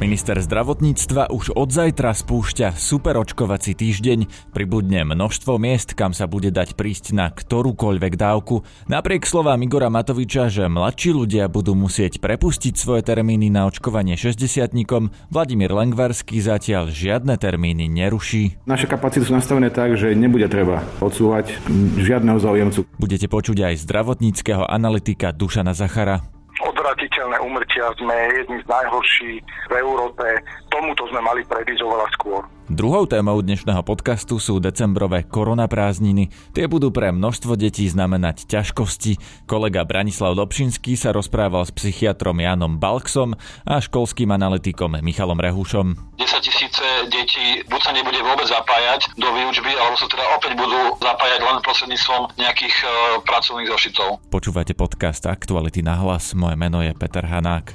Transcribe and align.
Minister 0.00 0.40
zdravotníctva 0.40 1.28
už 1.28 1.52
od 1.52 1.68
zajtra 1.76 2.16
spúšťa 2.16 2.72
superočkovací 2.72 3.76
týždeň. 3.76 4.48
Pribudne 4.48 5.04
množstvo 5.04 5.60
miest, 5.60 5.92
kam 5.92 6.16
sa 6.16 6.24
bude 6.24 6.48
dať 6.48 6.72
prísť 6.72 7.12
na 7.12 7.28
ktorúkoľvek 7.28 8.16
dávku. 8.16 8.64
Napriek 8.88 9.28
slovám 9.28 9.60
Igora 9.60 9.92
Matoviča, 9.92 10.48
že 10.48 10.72
mladší 10.72 11.12
ľudia 11.12 11.52
budú 11.52 11.76
musieť 11.76 12.16
prepustiť 12.16 12.80
svoje 12.80 13.04
termíny 13.04 13.52
na 13.52 13.68
očkovanie 13.68 14.16
60 14.16 14.72
Vladimír 15.28 15.68
Lengvarský 15.68 16.40
zatiaľ 16.40 16.88
žiadne 16.88 17.36
termíny 17.36 17.84
neruší. 17.92 18.56
Naše 18.64 18.88
kapacity 18.88 19.28
sú 19.28 19.36
nastavené 19.36 19.68
tak, 19.68 20.00
že 20.00 20.16
nebude 20.16 20.48
treba 20.48 20.80
odsúvať 21.04 21.60
žiadneho 22.00 22.40
záujemcu. 22.40 22.88
Budete 22.96 23.28
počuť 23.28 23.68
aj 23.68 23.84
zdravotníckého 23.84 24.64
analytika 24.64 25.36
Dušana 25.36 25.76
Zachara 25.76 26.39
odvratiteľné 26.80 27.36
umrtia 27.44 27.92
sme 28.00 28.16
jedni 28.32 28.56
z 28.64 28.66
najhorší 28.66 29.32
v 29.68 29.74
Európe. 29.76 30.24
Tomuto 30.72 31.04
sme 31.12 31.20
mali 31.20 31.44
predísť 31.44 31.84
oveľa 31.84 32.08
skôr. 32.16 32.40
Druhou 32.70 33.02
témou 33.02 33.34
dnešného 33.42 33.82
podcastu 33.82 34.38
sú 34.38 34.62
decembrové 34.62 35.26
koronaprázdniny. 35.26 36.30
Tie 36.54 36.70
budú 36.70 36.94
pre 36.94 37.10
množstvo 37.10 37.58
detí 37.58 37.90
znamenať 37.90 38.46
ťažkosti. 38.46 39.18
Kolega 39.50 39.82
Branislav 39.82 40.38
Dobšinský 40.38 40.94
sa 40.94 41.10
rozprával 41.10 41.66
s 41.66 41.74
psychiatrom 41.74 42.38
Janom 42.38 42.78
Balksom 42.78 43.34
a 43.66 43.82
školským 43.82 44.30
analytikom 44.30 45.02
Michalom 45.02 45.42
Rehušom. 45.42 46.14
10 46.14 46.46
tisíce 46.46 46.86
detí 47.10 47.58
buď 47.66 47.80
sa 47.82 47.90
nebude 47.90 48.22
vôbec 48.22 48.46
zapájať 48.46 49.18
do 49.18 49.26
výučby, 49.34 49.74
alebo 49.74 49.98
sa 49.98 50.06
teda 50.06 50.24
opäť 50.38 50.52
budú 50.54 50.94
zapájať 51.02 51.40
len 51.42 51.56
prostredníctvom 51.66 52.22
nejakých 52.38 52.76
e, 52.86 52.88
pracovných 53.26 53.66
zošitov. 53.66 54.22
Počúvate 54.30 54.78
podcast 54.78 55.26
Aktuality 55.26 55.82
na 55.82 55.98
hlas. 55.98 56.38
Moje 56.38 56.54
meno 56.54 56.86
je 56.86 56.94
Peter 56.94 57.26
Hanák. 57.26 57.74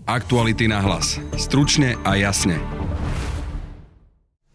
Aktuality 0.09 0.65
na 0.65 0.81
hlas. 0.81 1.21
Stručne 1.37 1.93
a 2.01 2.17
jasne. 2.17 2.57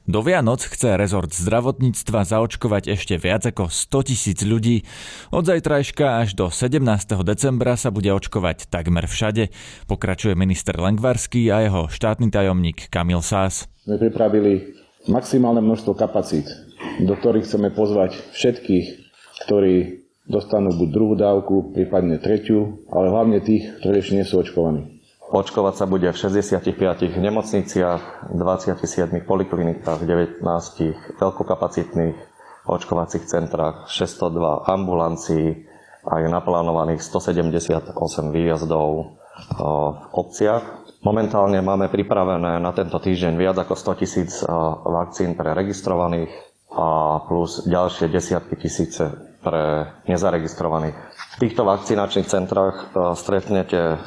Do 0.03 0.19
Vianoc 0.19 0.59
chce 0.67 0.99
rezort 0.99 1.31
zdravotníctva 1.31 2.27
zaočkovať 2.27 2.91
ešte 2.91 3.15
viac 3.15 3.47
ako 3.47 3.71
100 3.71 4.11
tisíc 4.11 4.43
ľudí. 4.43 4.83
Od 5.31 5.47
zajtrajška 5.47 6.19
až 6.19 6.35
do 6.35 6.51
17. 6.51 6.83
decembra 7.23 7.79
sa 7.79 7.95
bude 7.95 8.11
očkovať 8.11 8.67
takmer 8.67 9.07
všade, 9.07 9.55
pokračuje 9.87 10.35
minister 10.35 10.75
Lengvarský 10.75 11.47
a 11.55 11.63
jeho 11.63 11.87
štátny 11.95 12.27
tajomník 12.27 12.91
Kamil 12.91 13.23
Sás. 13.23 13.71
My 13.87 14.03
pripravili 14.03 14.75
maximálne 15.07 15.63
množstvo 15.63 15.95
kapacít, 15.95 16.51
do 16.99 17.15
ktorých 17.15 17.47
chceme 17.47 17.71
pozvať 17.71 18.19
všetkých, 18.35 18.87
ktorí 19.47 19.75
dostanú 20.27 20.75
buď 20.75 20.89
druhú 20.91 21.15
dávku, 21.15 21.71
prípadne 21.71 22.19
tretiu, 22.19 22.83
ale 22.91 23.15
hlavne 23.15 23.39
tých, 23.39 23.79
ktorí 23.79 24.03
ešte 24.03 24.19
nie 24.19 24.27
sú 24.27 24.43
očkovaní. 24.43 24.96
Očkovať 25.27 25.75
sa 25.75 25.87
bude 25.91 26.07
v 26.07 26.17
65 26.17 26.71
nemocniciach, 27.19 28.31
27 28.31 29.27
poliklinikách, 29.27 30.07
19 30.07 30.43
veľkokapacitných 31.19 32.17
očkovacích 32.67 33.27
centrách, 33.27 33.91
602 33.91 34.71
ambulancií 34.71 35.67
a 36.07 36.23
je 36.23 36.31
naplánovaných 36.31 37.03
178 37.03 37.91
výjazdov 38.31 39.19
v 39.51 39.61
obciach. 40.15 40.63
Momentálne 41.03 41.59
máme 41.59 41.91
pripravené 41.91 42.63
na 42.63 42.71
tento 42.71 42.99
týždeň 43.03 43.35
viac 43.35 43.59
ako 43.59 43.75
100 43.75 44.01
tisíc 44.03 44.31
vakcín 44.87 45.35
pre 45.35 45.55
registrovaných 45.59 46.31
a 46.71 47.19
plus 47.27 47.67
ďalšie 47.67 48.11
desiatky 48.11 48.55
tisíce 48.59 49.11
pre 49.43 49.91
nezaregistrovaných. 50.11 50.95
V 51.39 51.47
týchto 51.47 51.63
vakcinačných 51.63 52.27
centrách 52.27 52.91
stretnete 53.15 53.99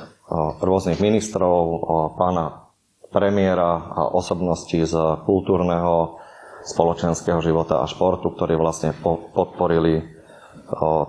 rôznych 0.62 1.02
ministrov, 1.02 1.84
pána 2.14 2.70
premiéra 3.10 3.82
a 3.90 4.14
osobnosti 4.14 4.78
z 4.78 4.94
kultúrneho, 5.26 6.22
spoločenského 6.62 7.42
života 7.42 7.82
a 7.82 7.90
športu, 7.90 8.30
ktorí 8.30 8.54
vlastne 8.54 8.94
podporili 9.34 10.06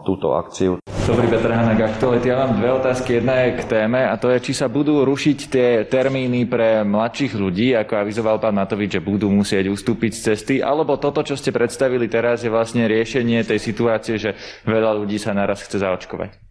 túto 0.08 0.32
akciu. 0.32 0.80
Dobrý 1.04 1.26
Petr 1.26 1.50
Hanak, 1.50 1.98
aktuality. 1.98 2.30
Ja 2.30 2.46
mám 2.46 2.62
dve 2.62 2.70
otázky. 2.70 3.18
Jedna 3.18 3.44
je 3.44 3.58
k 3.58 3.62
téme 3.66 3.98
a 4.06 4.14
to 4.14 4.30
je, 4.30 4.38
či 4.40 4.52
sa 4.54 4.70
budú 4.70 5.02
rušiť 5.02 5.38
tie 5.50 5.68
termíny 5.84 6.46
pre 6.46 6.86
mladších 6.86 7.34
ľudí, 7.34 7.74
ako 7.74 7.92
avizoval 7.98 8.38
pán 8.38 8.54
Matovič, 8.54 8.96
že 8.96 9.04
budú 9.04 9.26
musieť 9.26 9.68
ustúpiť 9.68 10.12
z 10.16 10.20
cesty, 10.32 10.54
alebo 10.62 10.96
toto, 11.02 11.20
čo 11.26 11.34
ste 11.34 11.50
predstavili 11.50 12.06
teraz, 12.06 12.46
je 12.46 12.48
vlastne 12.48 12.86
riešenie 12.86 13.42
tej 13.42 13.58
situácie, 13.58 14.22
že 14.22 14.38
veľa 14.64 14.96
ľudí 15.02 15.18
sa 15.18 15.34
naraz 15.34 15.66
chce 15.66 15.82
zaočkovať. 15.82 16.49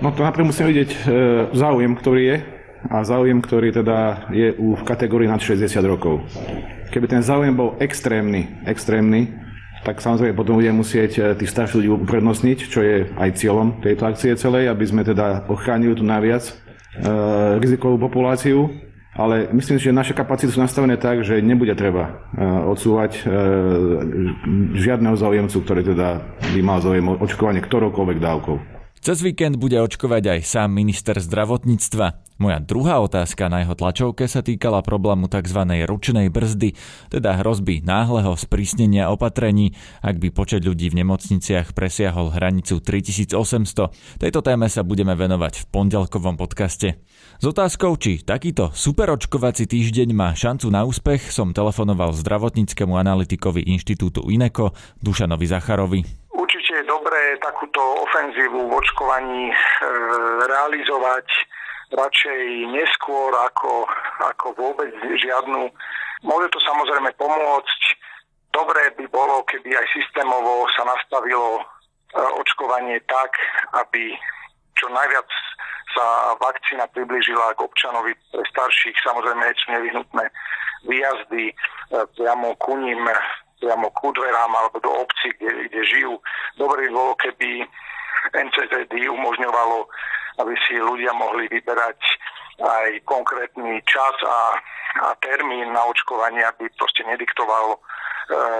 No 0.00 0.08
to 0.16 0.24
napríklad 0.24 0.48
musíme 0.48 0.72
vidieť 0.72 0.90
e, 0.90 0.98
záujem, 1.52 1.92
ktorý 1.92 2.22
je 2.24 2.36
a 2.88 3.04
záujem, 3.04 3.40
ktorý 3.40 3.68
teda 3.72 4.28
je 4.32 4.56
u, 4.56 4.76
v 4.76 4.82
kategórii 4.84 5.28
nad 5.28 5.40
60 5.40 5.60
rokov. 5.84 6.24
Keby 6.88 7.06
ten 7.08 7.20
záujem 7.20 7.52
bol 7.52 7.76
extrémny, 7.80 8.48
extrémny, 8.64 9.28
tak 9.84 10.00
samozrejme 10.00 10.32
potom 10.32 10.56
budeme 10.56 10.80
musieť 10.80 11.12
e, 11.20 11.20
tých 11.36 11.52
starších 11.52 11.84
ľudí 11.84 11.90
uprednostniť, 12.00 12.58
čo 12.64 12.80
je 12.80 12.96
aj 13.12 13.36
cieľom 13.36 13.84
tejto 13.84 14.08
akcie 14.08 14.32
celej, 14.40 14.72
aby 14.72 14.84
sme 14.88 15.04
teda 15.04 15.44
ochránili 15.52 15.92
tu 15.92 16.04
najviac 16.04 16.48
e, 16.48 16.52
rizikovú 17.60 18.00
populáciu. 18.00 18.72
Ale 19.14 19.46
myslím 19.54 19.78
že 19.78 19.94
naše 19.94 20.10
kapacity 20.10 20.50
sú 20.50 20.58
nastavené 20.58 20.98
tak, 20.98 21.22
že 21.22 21.38
nebude 21.38 21.70
treba 21.78 22.18
e, 22.34 22.42
odsúvať 22.66 23.12
e, 23.14 23.22
žiadneho 24.74 25.14
záujemcu, 25.14 25.56
ktorý 25.60 25.82
teda 25.86 26.24
by 26.50 26.60
mal 26.64 26.82
záujem 26.82 27.06
očkovanie 27.20 27.62
ktoroukoľvek 27.62 28.18
dávkou. 28.18 28.73
Cez 29.04 29.20
víkend 29.20 29.60
bude 29.60 29.76
očkovať 29.76 30.32
aj 30.32 30.40
sám 30.48 30.80
minister 30.80 31.20
zdravotníctva. 31.20 32.24
Moja 32.40 32.56
druhá 32.56 33.04
otázka 33.04 33.52
na 33.52 33.60
jeho 33.60 33.76
tlačovke 33.76 34.24
sa 34.24 34.40
týkala 34.40 34.80
problému 34.80 35.28
tzv. 35.28 35.60
ručnej 35.84 36.32
brzdy, 36.32 36.72
teda 37.12 37.36
hrozby 37.44 37.84
náhleho 37.84 38.32
sprísnenia 38.32 39.12
opatrení, 39.12 39.76
ak 40.00 40.16
by 40.16 40.32
počet 40.32 40.64
ľudí 40.64 40.88
v 40.88 41.04
nemocniciach 41.04 41.76
presiahol 41.76 42.32
hranicu 42.32 42.80
3800. 42.80 43.92
Tejto 44.24 44.40
téme 44.40 44.72
sa 44.72 44.80
budeme 44.80 45.12
venovať 45.12 45.52
v 45.52 45.64
pondelkovom 45.68 46.40
podcaste. 46.40 46.96
S 47.36 47.44
otázkou, 47.44 48.00
či 48.00 48.24
takýto 48.24 48.72
superočkovací 48.72 49.68
týždeň 49.68 50.16
má 50.16 50.32
šancu 50.32 50.72
na 50.72 50.80
úspech, 50.88 51.28
som 51.28 51.52
telefonoval 51.52 52.16
zdravotníckému 52.16 52.96
analytikovi 52.96 53.68
inštitútu 53.68 54.24
INECO 54.32 54.72
Dušanovi 55.04 55.44
Zacharovi 55.44 56.23
dobré 57.04 57.36
takúto 57.36 57.84
ofenzívu 58.08 58.64
v 58.64 58.76
očkovaní 58.80 59.52
e, 59.52 59.56
realizovať 60.48 61.28
radšej 61.92 62.40
neskôr 62.72 63.28
ako, 63.44 63.84
ako 64.24 64.56
vôbec 64.56 64.88
žiadnu. 65.12 65.68
Môže 66.24 66.48
to 66.48 66.56
samozrejme 66.64 67.12
pomôcť. 67.20 67.80
Dobré 68.56 68.88
by 68.96 69.04
bolo, 69.12 69.44
keby 69.44 69.76
aj 69.76 69.86
systémovo 69.92 70.64
sa 70.72 70.88
nastavilo 70.88 71.60
e, 71.60 71.62
očkovanie 72.40 72.96
tak, 73.04 73.36
aby 73.84 74.16
čo 74.80 74.88
najviac 74.88 75.28
sa 75.92 76.32
vakcína 76.40 76.88
približila 76.88 77.52
k 77.52 77.68
občanovi 77.68 78.16
pre 78.32 78.48
starších. 78.48 78.96
Samozrejme 79.04 79.44
sú 79.60 79.76
nevyhnutné 79.76 80.24
výjazdy 80.88 81.52
e, 81.52 81.54
priamo 82.16 82.56
ku 82.56 82.80
ním 82.80 83.04
priamo 83.64 83.88
ku 83.96 84.12
dverám 84.12 84.52
alebo 84.52 84.76
do 84.84 84.92
obci, 84.92 85.32
kde, 85.40 85.72
kde 85.72 85.80
žijú. 85.88 86.20
Dobre 86.60 86.84
by 86.84 86.90
bolo, 86.92 87.12
keby 87.16 87.64
NCZD 88.36 89.08
umožňovalo, 89.08 89.88
aby 90.44 90.52
si 90.68 90.76
ľudia 90.76 91.16
mohli 91.16 91.48
vyberať 91.48 91.96
aj 92.60 92.88
konkrétny 93.08 93.80
čas 93.88 94.14
a, 94.20 94.60
a 95.00 95.06
termín 95.24 95.72
na 95.72 95.80
očkovanie, 95.88 96.44
aby 96.44 96.68
proste 96.78 97.02
nediktovalo 97.08 97.74
e, 97.74 97.80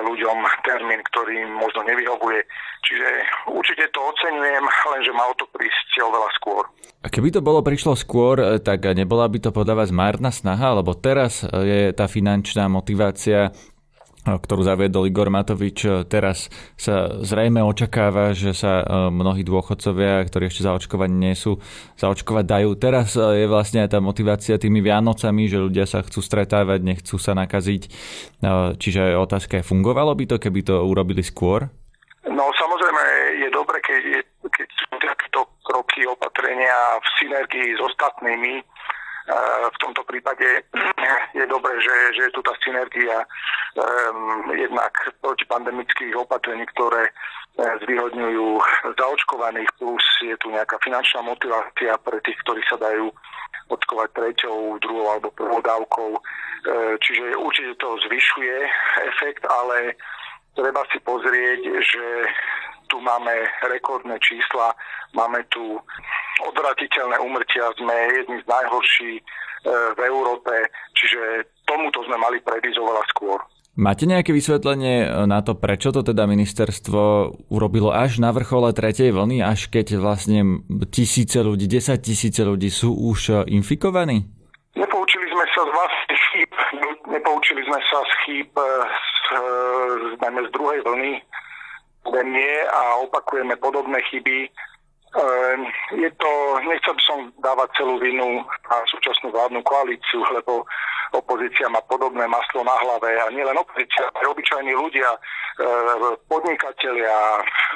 ľuďom 0.09 0.39
termín, 0.67 0.99
ktorý 1.12 1.47
im 1.47 1.53
možno 1.55 1.87
nevyhovuje. 1.87 2.43
Čiže 2.83 3.09
určite 3.55 3.85
to 3.95 4.01
oceňujem, 4.03 4.65
lenže 4.67 5.12
malo 5.15 5.37
to 5.39 5.47
prísť 5.55 6.03
oveľa 6.03 6.31
skôr. 6.41 6.62
A 7.05 7.12
keby 7.12 7.37
to 7.37 7.45
bolo 7.45 7.62
prišlo 7.62 7.95
skôr, 7.95 8.43
e, 8.43 8.59
tak 8.59 8.83
nebola 8.97 9.31
by 9.31 9.39
to 9.39 9.51
podávať 9.55 9.95
márna 9.95 10.35
snaha, 10.35 10.75
lebo 10.75 10.97
teraz 10.99 11.47
je 11.47 11.95
tá 11.95 12.11
finančná 12.11 12.67
motivácia 12.67 13.55
ktorú 14.25 14.65
zaviedol 14.65 15.05
Igor 15.05 15.29
Matovič. 15.29 16.09
Teraz 16.09 16.49
sa 16.81 17.21
zrejme 17.21 17.61
očakáva, 17.61 18.32
že 18.32 18.56
sa 18.56 18.81
mnohí 19.12 19.44
dôchodcovia, 19.44 20.25
ktorí 20.25 20.49
ešte 20.49 20.65
zaočkovať 20.65 21.11
nie 21.12 21.37
sú, 21.37 21.61
zaočkovať 22.00 22.44
dajú. 22.49 22.71
Teraz 22.81 23.12
je 23.15 23.44
vlastne 23.44 23.85
aj 23.85 23.93
tá 23.93 24.00
motivácia 24.00 24.56
tými 24.56 24.81
Vianocami, 24.81 25.44
že 25.44 25.61
ľudia 25.61 25.85
sa 25.85 26.00
chcú 26.00 26.25
stretávať, 26.25 26.81
nechcú 26.81 27.21
sa 27.21 27.37
nakaziť. 27.37 27.93
Čiže 28.81 29.21
otázka 29.21 29.61
je, 29.61 29.69
fungovalo 29.69 30.17
by 30.17 30.25
to, 30.25 30.37
keby 30.41 30.65
to 30.65 30.81
urobili 30.81 31.20
skôr? 31.20 31.69
No 32.25 32.49
samozrejme 32.56 33.03
je 33.44 33.49
dobre, 33.53 33.77
keď, 33.85 34.25
keď 34.49 34.69
sú 34.73 34.97
takéto 34.97 35.44
kroky, 35.61 36.09
opatrenia 36.09 36.97
v 36.97 37.06
synergii 37.20 37.77
s 37.77 37.81
ostatnými, 37.85 38.65
v 39.71 39.79
tomto 39.81 40.05
prípade 40.05 40.44
je 41.38 41.44
dobré, 41.49 41.73
že, 41.81 41.97
že 42.17 42.23
je 42.29 42.32
tu 42.37 42.41
tá 42.44 42.53
synergia 42.61 43.25
um, 43.25 44.53
jednak 44.53 44.93
protipandemických 45.25 46.12
opatrení, 46.12 46.69
ktoré 46.76 47.09
e, 47.09 47.12
zvýhodňujú 47.85 48.49
zaočkovaných, 49.00 49.71
plus 49.81 50.05
je 50.21 50.37
tu 50.44 50.53
nejaká 50.53 50.76
finančná 50.85 51.25
motivácia 51.25 51.97
pre 52.05 52.21
tých, 52.21 52.37
ktorí 52.44 52.61
sa 52.69 52.76
dajú 52.76 53.09
očkovať 53.73 54.09
treťou, 54.12 54.76
druhou 54.85 55.17
alebo 55.17 55.32
prvou 55.32 55.61
dávkou. 55.65 56.11
E, 56.12 56.20
čiže 57.00 57.41
určite 57.41 57.73
to 57.81 57.97
zvyšuje 58.05 58.56
efekt, 59.09 59.43
ale 59.49 59.97
treba 60.53 60.85
si 60.93 61.00
pozrieť, 61.00 61.61
že 61.81 62.06
tu 62.93 63.00
máme 63.00 63.32
rekordné 63.65 64.20
čísla, 64.20 64.77
máme 65.17 65.43
tu 65.49 65.81
odvratiteľné 66.42 67.16
umrtia, 67.22 67.70
sme 67.78 67.94
jedni 68.14 68.38
z 68.42 68.46
najhorší 68.50 69.12
e, 69.19 69.22
v 69.94 70.00
Európe, 70.08 70.52
čiže 70.96 71.46
tomuto 71.69 72.02
sme 72.06 72.19
mali 72.19 72.42
predísť 72.42 72.78
oveľa 72.81 73.04
skôr. 73.14 73.38
Máte 73.75 74.06
nejaké 74.06 74.31
vysvetlenie 74.31 75.26
na 75.26 75.42
to, 75.42 75.58
prečo 75.58 75.90
to 75.90 76.06
teda 76.06 76.31
ministerstvo 76.31 77.34
urobilo 77.50 77.90
až 77.90 78.22
na 78.22 78.31
vrchole 78.31 78.70
tretej 78.70 79.10
vlny, 79.10 79.42
až 79.42 79.66
keď 79.66 79.98
vlastne 79.98 80.62
tisíce 80.94 81.42
ľudí, 81.42 81.66
desať 81.66 82.14
tisíce 82.14 82.46
ľudí 82.46 82.70
sú 82.70 82.94
už 82.94 83.50
infikovaní? 83.50 84.31
Nepoučili 84.78 85.26
sme 85.26 85.44
sa 85.50 85.66
z 85.66 85.70
vlastných 85.75 86.22
chýb, 86.31 86.50
nepoučili 87.10 87.62
sme 87.66 87.78
sa 87.82 87.98
z 87.98 88.12
chýb 88.22 88.50
e, 88.54 88.62
z, 88.62 89.19
e, 89.34 89.38
najmä 90.22 90.40
z 90.46 90.50
druhej 90.54 90.78
vlny 90.86 91.12
pandémie 92.14 92.62
a 92.70 92.96
opakujeme 93.02 93.56
podobné 93.56 93.98
chyby 94.10 94.48
je 95.94 96.11
to, 96.19 96.31
nechcel 96.66 96.94
by 96.94 97.02
som 97.06 97.19
dávať 97.38 97.69
celú 97.78 98.02
vinu 98.02 98.43
na 98.66 98.76
súčasnú 98.90 99.31
vládnu 99.31 99.62
koalíciu, 99.62 100.26
lebo 100.34 100.66
opozícia 101.14 101.70
má 101.70 101.78
podobné 101.87 102.26
maslo 102.26 102.66
na 102.66 102.75
hlave 102.82 103.14
a 103.22 103.31
nielen 103.31 103.55
opozícia, 103.55 104.11
ale 104.11 104.34
obyčajní 104.34 104.75
ľudia, 104.75 105.06
ehm, 105.62 106.19
podnikatelia, 106.26 107.14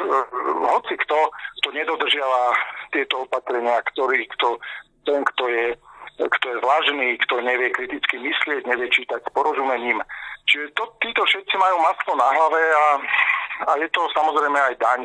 ehm, 0.02 0.67
hoci 0.67 0.99
kto, 1.06 1.19
kto 1.62 1.69
nedodržiava 1.70 2.43
tieto 2.90 3.23
opatrenia, 3.23 3.79
ktorý, 3.94 4.26
kto, 4.34 4.58
ten, 5.06 5.23
kto 5.23 5.44
je, 5.46 5.67
kto 6.19 6.46
je 6.50 6.58
vlažný, 6.58 7.08
kto 7.23 7.38
nevie 7.38 7.70
kriticky 7.70 8.19
myslieť, 8.19 8.67
nevie 8.67 8.91
čítať 8.91 9.23
s 9.23 9.31
porozumením. 9.31 10.02
Čiže 10.50 10.75
to, 10.75 10.91
títo 10.99 11.23
všetci 11.23 11.55
majú 11.55 11.76
maslo 11.87 12.19
na 12.19 12.29
hlave 12.34 12.62
a, 12.67 12.87
a 13.62 13.70
je 13.79 13.88
to 13.94 14.02
samozrejme 14.11 14.58
aj 14.58 14.75
daň 14.82 15.00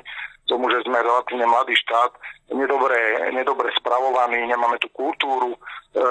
tomu, 0.47 0.67
že 0.69 0.83
sme 0.83 0.99
relatívne 0.99 1.47
mladý 1.47 1.75
štát, 1.87 2.11
nedobre, 2.51 2.97
nedobre 3.31 3.71
spravovaný, 3.79 4.43
nemáme 4.47 4.75
tú 4.83 4.91
kultúru, 4.91 5.55
e, 5.95 6.03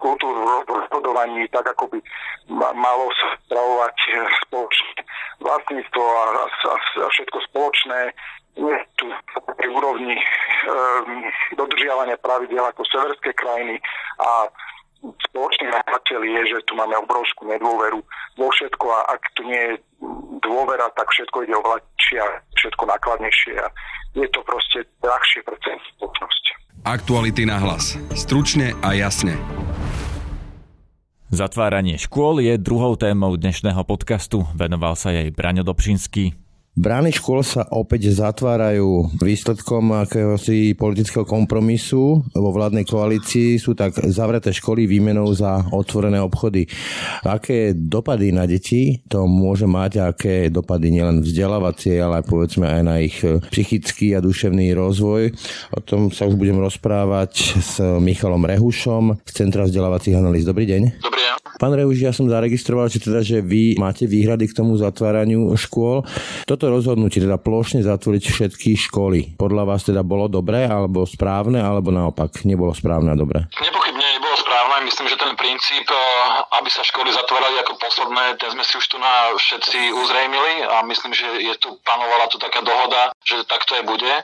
kultúru 0.00 0.64
rozhodovaní, 0.64 1.44
tak 1.52 1.68
ako 1.76 1.92
by 1.92 1.98
malo 2.72 3.12
spravovať 3.46 3.96
spoločné 4.48 5.04
vlastníctvo 5.40 6.04
a, 6.04 6.24
a, 6.48 6.74
a 7.04 7.06
všetko 7.12 7.38
spoločné. 7.52 8.00
Nie 8.58 8.76
tu 8.98 9.06
tej 9.60 9.68
úrovni 9.70 10.16
e, 10.16 10.24
dodržiavania 11.54 12.18
pravidel 12.18 12.64
ako 12.66 12.82
severské 12.88 13.36
krajiny 13.36 13.78
a 14.18 14.48
spoločný 15.00 15.72
náplateľ 15.72 16.20
je, 16.24 16.42
že 16.56 16.58
tu 16.68 16.76
máme 16.76 16.92
obrovskú 17.00 17.48
nedôveru 17.48 18.00
vo 18.36 18.46
všetko 18.52 18.86
a 18.90 19.00
ak 19.16 19.22
tu 19.36 19.42
nie 19.48 19.60
je 19.60 19.74
dôvera, 20.42 20.88
tak 20.96 21.08
všetko 21.12 21.46
ide 21.46 21.54
oveľa 21.56 21.78
a 22.18 22.26
všetko 22.58 22.82
nákladnejšie 22.90 23.54
a 23.62 23.70
je 24.18 24.26
to 24.34 24.42
proste 24.42 24.82
drahšie 24.98 25.46
pre 25.46 25.54
celú 25.62 25.78
spoločnosť. 25.94 26.44
Aktuality 26.82 27.46
na 27.46 27.62
hlas. 27.62 27.94
Stručne 28.18 28.74
a 28.82 28.96
jasne. 28.98 29.38
Zatváranie 31.30 31.94
škôl 31.94 32.42
je 32.42 32.58
druhou 32.58 32.98
témou 32.98 33.38
dnešného 33.38 33.86
podcastu. 33.86 34.42
Venoval 34.58 34.98
sa 34.98 35.14
jej 35.14 35.30
Braňo 35.30 35.62
Dobšinský. 35.62 36.49
Brány 36.80 37.12
škôl 37.12 37.44
sa 37.44 37.68
opäť 37.76 38.08
zatvárajú 38.08 39.12
výsledkom 39.20 40.00
akéhosi 40.00 40.72
politického 40.72 41.28
kompromisu 41.28 42.24
vo 42.32 42.50
vládnej 42.56 42.88
koalícii. 42.88 43.60
Sú 43.60 43.76
tak 43.76 44.00
zavreté 44.08 44.48
školy 44.48 44.88
výmenou 44.88 45.28
za 45.36 45.60
otvorené 45.76 46.16
obchody. 46.24 46.64
Aké 47.20 47.76
dopady 47.76 48.32
na 48.32 48.48
deti 48.48 48.96
to 49.12 49.28
môže 49.28 49.68
mať, 49.68 49.92
aké 50.08 50.48
dopady 50.48 50.88
nielen 50.88 51.20
vzdelávacie, 51.20 52.00
ale 52.00 52.24
aj 52.24 52.32
povedzme 52.32 52.64
aj 52.64 52.80
na 52.80 52.96
ich 53.04 53.20
psychický 53.52 54.16
a 54.16 54.24
duševný 54.24 54.72
rozvoj. 54.72 55.36
O 55.76 55.84
tom 55.84 56.08
sa 56.08 56.24
už 56.24 56.40
budem 56.40 56.64
rozprávať 56.64 57.60
s 57.60 57.76
Michalom 58.00 58.40
Rehušom 58.40 59.20
z 59.20 59.32
Centra 59.36 59.68
vzdelávacích 59.68 60.16
analýz. 60.16 60.48
Dobrý 60.48 60.64
deň. 60.64 60.82
Dobrý. 61.04 61.19
Pán 61.60 61.72
Rehuš, 61.76 62.00
ja 62.00 62.12
som 62.12 62.28
zaregistroval, 62.28 62.88
že 62.88 63.00
teda, 63.00 63.20
že 63.20 63.44
vy 63.44 63.76
máte 63.76 64.08
výhrady 64.08 64.48
k 64.48 64.56
tomu 64.56 64.76
zatváraniu 64.80 65.52
škôl. 65.56 66.04
Toto 66.48 66.72
rozhodnutie, 66.72 67.20
teda 67.20 67.40
plošne 67.40 67.84
zatvoriť 67.84 68.22
všetky 68.28 68.76
školy, 68.88 69.36
podľa 69.36 69.64
vás 69.68 69.84
teda 69.84 70.00
bolo 70.00 70.28
dobré, 70.28 70.64
alebo 70.68 71.04
správne, 71.04 71.60
alebo 71.60 71.92
naopak 71.92 72.44
nebolo 72.48 72.72
správne 72.72 73.12
a 73.12 73.16
dobré? 73.18 73.44
Nepochybne 73.60 74.06
nebolo 74.16 74.36
správne. 74.40 74.88
Myslím, 74.88 75.06
že 75.12 75.20
ten 75.20 75.34
princíp, 75.36 75.86
eh, 75.88 75.98
aby 76.60 76.68
sa 76.72 76.80
školy 76.84 77.12
zatvárali 77.12 77.56
ako 77.60 77.76
posledné, 77.76 78.24
ten 78.40 78.48
sme 78.52 78.64
si 78.64 78.74
už 78.76 78.86
tu 78.88 78.96
na 78.96 79.32
všetci 79.36 79.92
uzrejmili 79.92 80.64
a 80.64 80.84
myslím, 80.88 81.12
že 81.12 81.26
je 81.40 81.54
tu 81.60 81.76
panovala 81.84 82.28
tu 82.32 82.40
taká 82.40 82.64
dohoda, 82.64 83.12
že 83.24 83.44
takto 83.44 83.76
je 83.76 83.84
bude. 83.84 84.14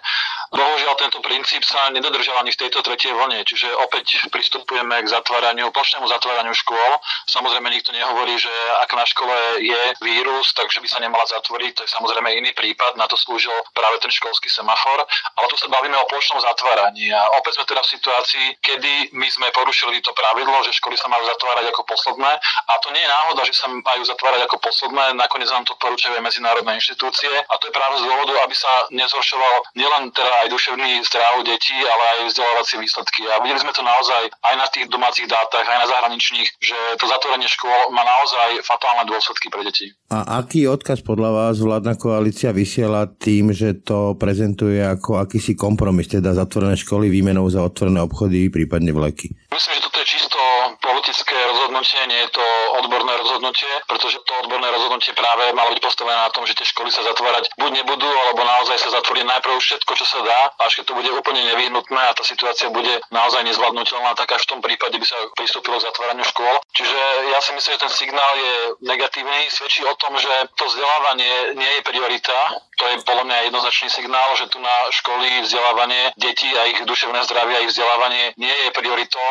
Bohužiaľ 0.57 0.95
tento 0.97 1.21
princíp 1.21 1.61
sa 1.69 1.93
nedodržal 1.93 2.41
ani 2.41 2.49
v 2.49 2.61
tejto 2.65 2.81
tretej 2.81 3.13
vlne, 3.13 3.45
čiže 3.45 3.69
opäť 3.77 4.25
pristupujeme 4.33 5.05
k 5.05 5.13
zatváraniu, 5.13 5.69
plošnému 5.69 6.09
zatváraniu 6.09 6.57
škôl. 6.57 6.97
Samozrejme 7.29 7.69
nikto 7.69 7.93
nehovorí, 7.93 8.41
že 8.41 8.49
ak 8.81 8.91
na 8.97 9.05
škole 9.05 9.37
je 9.61 9.81
vírus, 10.01 10.57
takže 10.57 10.81
by 10.81 10.89
sa 10.89 11.05
nemala 11.05 11.29
zatvoriť, 11.29 11.73
to 11.77 11.83
je 11.85 11.93
samozrejme 11.93 12.33
iný 12.33 12.57
prípad, 12.57 12.97
na 12.97 13.05
to 13.05 13.21
slúžil 13.21 13.53
práve 13.77 14.01
ten 14.01 14.09
školský 14.09 14.49
semafor, 14.49 15.05
ale 15.37 15.47
tu 15.53 15.61
sa 15.61 15.69
bavíme 15.69 15.93
o 16.01 16.09
plošnom 16.09 16.41
zatváraní 16.41 17.13
a 17.13 17.21
opäť 17.37 17.61
sme 17.61 17.69
teda 17.69 17.85
v 17.85 17.93
situácii, 17.93 18.47
kedy 18.65 19.13
my 19.13 19.29
sme 19.29 19.53
porušili 19.53 20.01
to 20.01 20.17
pravidlo, 20.17 20.57
že 20.65 20.73
školy 20.81 20.97
sa 20.97 21.13
majú 21.13 21.29
zatvárať 21.37 21.69
ako 21.69 21.85
posledné. 21.85 22.33
A 22.41 22.73
to 22.81 22.89
nie 22.97 23.05
je 23.05 23.13
náhoda, 23.13 23.45
že 23.45 23.53
sa 23.53 23.69
majú 23.69 24.03
zatvárať 24.09 24.49
ako 24.49 24.57
posledné, 24.65 25.13
nakoniec 25.21 25.53
nám 25.53 25.69
to 25.69 25.77
poručujú 25.77 26.17
medzinárodné 26.17 26.81
inštitúcie. 26.81 27.29
A 27.29 27.55
to 27.61 27.69
je 27.69 27.77
práve 27.77 28.01
z 28.01 28.09
dôvodu, 28.09 28.33
aby 28.41 28.57
sa 28.57 28.89
nezhoršoval 28.89 29.77
nielen 29.77 30.09
teda 30.17 30.46
aj 30.47 30.55
duševný 30.55 31.03
zdrav 31.03 31.43
detí, 31.43 31.75
ale 31.75 32.03
aj 32.07 32.19
vzdelávacie 32.31 32.79
výsledky. 32.79 33.27
A 33.27 33.43
videli 33.43 33.59
sme 33.59 33.75
to 33.75 33.83
naozaj 33.83 34.31
aj 34.31 34.55
na 34.55 34.67
tých 34.71 34.87
domácich 34.87 35.27
dátach, 35.27 35.67
aj 35.67 35.79
na 35.83 35.89
zahraničných, 35.91 36.49
že 36.63 36.79
to 37.03 37.11
zatvorenie 37.11 37.51
škôl 37.51 37.91
má 37.91 38.07
naozaj 38.07 38.63
fatálne 38.63 39.11
dôsledky 39.11 39.51
pre 39.51 39.67
deti. 39.67 39.91
A 40.15 40.39
aký 40.39 40.71
odkaz 40.71 41.03
podľa 41.03 41.31
vás 41.35 41.59
vládna 41.59 41.99
koalícia 41.99 42.55
vysiela 42.55 43.11
tým, 43.11 43.51
že 43.51 43.75
to 43.83 44.15
prezentuje 44.15 44.79
ako 44.79 45.19
akýsi 45.19 45.59
kompromis, 45.59 46.07
teda 46.07 46.31
zatvorené 46.39 46.79
školy 46.79 47.11
výmenou 47.11 47.51
za 47.51 47.67
otvorené 47.67 47.99
obchody, 47.99 48.47
prípadne 48.47 48.95
vleky? 48.95 49.35
Myslím, 49.51 49.83
že 49.83 49.85
toto 49.91 49.99
je 49.99 50.07
čisto 50.07 50.39
politické 50.79 51.35
rozhodnutie, 51.77 52.09
nie 52.09 52.21
je 52.25 52.31
to 52.33 52.47
odborné 52.81 53.13
rozhodnutie, 53.21 53.73
pretože 53.85 54.17
to 54.25 54.33
odborné 54.41 54.69
rozhodnutie 54.73 55.13
práve 55.13 55.53
malo 55.53 55.71
byť 55.77 55.81
postavené 55.85 56.17
na 56.17 56.33
tom, 56.33 56.49
že 56.49 56.57
tie 56.57 56.65
školy 56.65 56.89
sa 56.89 57.05
zatvárať 57.05 57.53
buď 57.61 57.71
nebudú, 57.85 58.09
alebo 58.09 58.41
naozaj 58.45 58.81
sa 58.81 58.91
zatvorí 58.97 59.21
najprv 59.25 59.61
všetko, 59.61 59.93
čo 59.93 60.07
sa 60.09 60.25
dá, 60.25 60.41
až 60.65 60.81
keď 60.81 60.85
to 60.89 60.95
bude 60.97 61.11
úplne 61.13 61.45
nevyhnutné 61.45 62.01
a 62.01 62.17
tá 62.17 62.25
situácia 62.25 62.73
bude 62.73 63.01
naozaj 63.13 63.45
nezvládnutelná, 63.45 64.17
tak 64.17 64.33
až 64.33 64.49
v 64.49 64.51
tom 64.57 64.61
prípade 64.65 64.97
by 64.97 65.07
sa 65.07 65.19
pristúpilo 65.37 65.77
k 65.77 65.87
zatváraniu 65.93 66.25
škôl. 66.25 66.57
Čiže 66.73 67.01
ja 67.37 67.39
si 67.45 67.53
myslím, 67.53 67.73
že 67.77 67.85
ten 67.85 67.93
signál 67.93 68.35
je 68.41 68.55
negatívny, 68.89 69.53
svedčí 69.53 69.85
o 69.85 69.95
tom, 70.01 70.17
že 70.17 70.33
to 70.57 70.65
vzdelávanie 70.65 71.61
nie 71.61 71.71
je 71.77 71.83
priorita. 71.85 72.37
To 72.77 72.85
je 72.93 73.01
podľa 73.09 73.25
mňa 73.25 73.49
jednoznačný 73.49 73.89
signál, 73.89 74.37
že 74.37 74.53
tu 74.53 74.61
na 74.61 74.77
školy 74.93 75.49
vzdelávanie 75.49 76.13
detí 76.21 76.45
a 76.53 76.69
ich 76.69 76.85
duševné 76.85 77.25
zdravie 77.25 77.57
a 77.57 77.65
ich 77.65 77.73
vzdelávanie 77.73 78.37
nie 78.37 78.53
je 78.53 78.71
prioritou 78.77 79.31